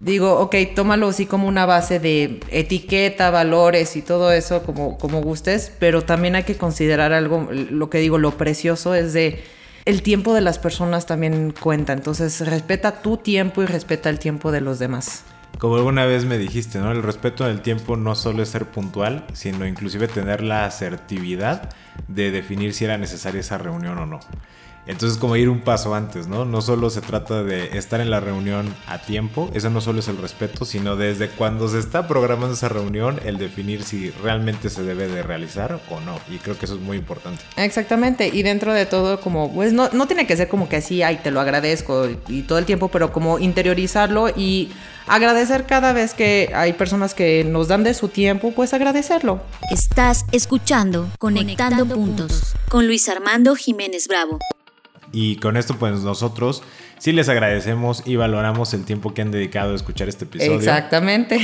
Digo, 0.00 0.38
ok, 0.38 0.54
tómalo 0.76 1.08
así 1.08 1.26
como 1.26 1.48
una 1.48 1.66
base 1.66 1.98
de 1.98 2.38
etiqueta, 2.50 3.30
valores 3.30 3.96
y 3.96 4.02
todo 4.02 4.30
eso 4.30 4.62
como, 4.62 4.96
como 4.96 5.20
gustes, 5.20 5.72
pero 5.80 6.02
también 6.02 6.36
hay 6.36 6.44
que 6.44 6.56
considerar 6.56 7.12
algo, 7.12 7.48
lo 7.50 7.90
que 7.90 7.98
digo, 7.98 8.16
lo 8.16 8.36
precioso 8.36 8.94
es 8.94 9.12
de 9.12 9.42
el 9.86 10.02
tiempo 10.02 10.34
de 10.34 10.40
las 10.40 10.58
personas 10.58 11.06
también 11.06 11.52
cuenta, 11.58 11.94
entonces 11.94 12.46
respeta 12.46 13.02
tu 13.02 13.16
tiempo 13.16 13.62
y 13.62 13.66
respeta 13.66 14.08
el 14.08 14.20
tiempo 14.20 14.52
de 14.52 14.60
los 14.60 14.78
demás. 14.78 15.24
Como 15.58 15.74
alguna 15.74 16.06
vez 16.06 16.24
me 16.24 16.38
dijiste, 16.38 16.78
¿no? 16.78 16.92
El 16.92 17.02
respeto 17.02 17.44
del 17.44 17.62
tiempo 17.62 17.96
no 17.96 18.14
solo 18.14 18.44
es 18.44 18.48
ser 18.48 18.66
puntual, 18.66 19.26
sino 19.32 19.66
inclusive 19.66 20.06
tener 20.06 20.40
la 20.40 20.64
asertividad 20.64 21.70
de 22.06 22.30
definir 22.30 22.74
si 22.74 22.84
era 22.84 22.96
necesaria 22.96 23.40
esa 23.40 23.58
reunión 23.58 23.98
o 23.98 24.06
no. 24.06 24.20
Entonces 24.86 25.18
como 25.18 25.36
ir 25.36 25.50
un 25.50 25.60
paso 25.60 25.94
antes, 25.94 26.28
¿no? 26.28 26.44
No 26.44 26.62
solo 26.62 26.88
se 26.90 27.02
trata 27.02 27.42
de 27.42 27.76
estar 27.76 28.00
en 28.00 28.08
la 28.08 28.20
reunión 28.20 28.74
a 28.86 28.98
tiempo, 28.98 29.50
eso 29.52 29.68
no 29.68 29.80
solo 29.82 29.98
es 29.98 30.08
el 30.08 30.16
respeto, 30.16 30.64
sino 30.64 30.96
desde 30.96 31.28
cuando 31.28 31.68
se 31.68 31.78
está 31.78 32.08
programando 32.08 32.54
esa 32.54 32.70
reunión, 32.70 33.20
el 33.24 33.36
definir 33.36 33.82
si 33.82 34.10
realmente 34.10 34.70
se 34.70 34.84
debe 34.84 35.08
de 35.08 35.22
realizar 35.22 35.80
o 35.90 36.00
no. 36.00 36.18
Y 36.30 36.38
creo 36.38 36.56
que 36.56 36.64
eso 36.64 36.76
es 36.76 36.80
muy 36.80 36.96
importante. 36.96 37.42
Exactamente, 37.56 38.30
y 38.32 38.42
dentro 38.42 38.72
de 38.72 38.86
todo 38.86 39.20
como, 39.20 39.52
pues 39.52 39.74
no, 39.74 39.90
no 39.92 40.06
tiene 40.06 40.26
que 40.26 40.36
ser 40.36 40.48
como 40.48 40.70
que 40.70 40.76
así, 40.76 41.02
ay, 41.02 41.18
te 41.22 41.32
lo 41.32 41.40
agradezco 41.40 42.08
y 42.28 42.42
todo 42.42 42.58
el 42.58 42.64
tiempo, 42.64 42.88
pero 42.88 43.12
como 43.12 43.38
interiorizarlo 43.40 44.30
y 44.30 44.70
agradecer 45.08 45.66
cada 45.66 45.92
vez 45.92 46.14
que 46.14 46.50
hay 46.54 46.72
personas 46.72 47.14
que 47.14 47.44
nos 47.44 47.68
dan 47.68 47.84
de 47.84 47.94
su 47.94 48.08
tiempo, 48.08 48.52
pues 48.52 48.74
agradecerlo. 48.74 49.40
Estás 49.70 50.24
escuchando 50.32 51.08
Conectando, 51.18 51.86
puntos 51.86 52.54
con 52.68 52.86
Luis 52.86 53.08
Armando 53.08 53.54
Jiménez 53.54 54.08
Bravo. 54.08 54.38
Y 55.12 55.36
con 55.36 55.56
esto 55.56 55.74
pues 55.78 56.00
nosotros 56.00 56.62
sí 56.98 57.12
les 57.12 57.28
agradecemos 57.28 58.02
y 58.04 58.16
valoramos 58.16 58.74
el 58.74 58.84
tiempo 58.84 59.14
que 59.14 59.22
han 59.22 59.30
dedicado 59.30 59.72
a 59.72 59.76
escuchar 59.76 60.08
este 60.08 60.24
episodio. 60.24 60.58
Exactamente. 60.58 61.40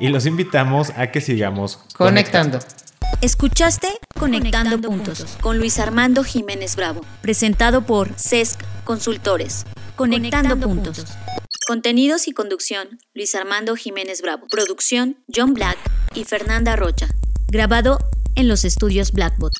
Y 0.00 0.08
los 0.08 0.26
invitamos 0.26 0.90
a 0.96 1.12
que 1.12 1.20
sigamos 1.20 1.78
conectando. 1.94 2.58
Escuchaste 3.20 3.88
Conectando, 4.18 4.80
puntos, 4.80 5.36
con 5.40 5.58
Luis 5.58 5.78
Armando 5.78 6.24
Jiménez 6.24 6.74
Bravo, 6.74 7.02
presentado 7.22 7.82
por 7.82 8.12
CESC 8.14 8.60
Consultores. 8.84 9.66
Conectando, 9.94 10.58
puntos. 10.58 11.04
Contenidos 11.66 12.26
y 12.26 12.32
conducción, 12.32 12.98
Luis 13.14 13.36
Armando 13.36 13.76
Jiménez 13.76 14.20
Bravo. 14.20 14.46
Producción, 14.50 15.16
John 15.32 15.54
Black 15.54 15.78
y 16.14 16.24
Fernanda 16.24 16.74
Rocha. 16.74 17.08
Grabado 17.46 17.98
en 18.34 18.48
los 18.48 18.64
estudios 18.64 19.12
Blackbot. 19.12 19.52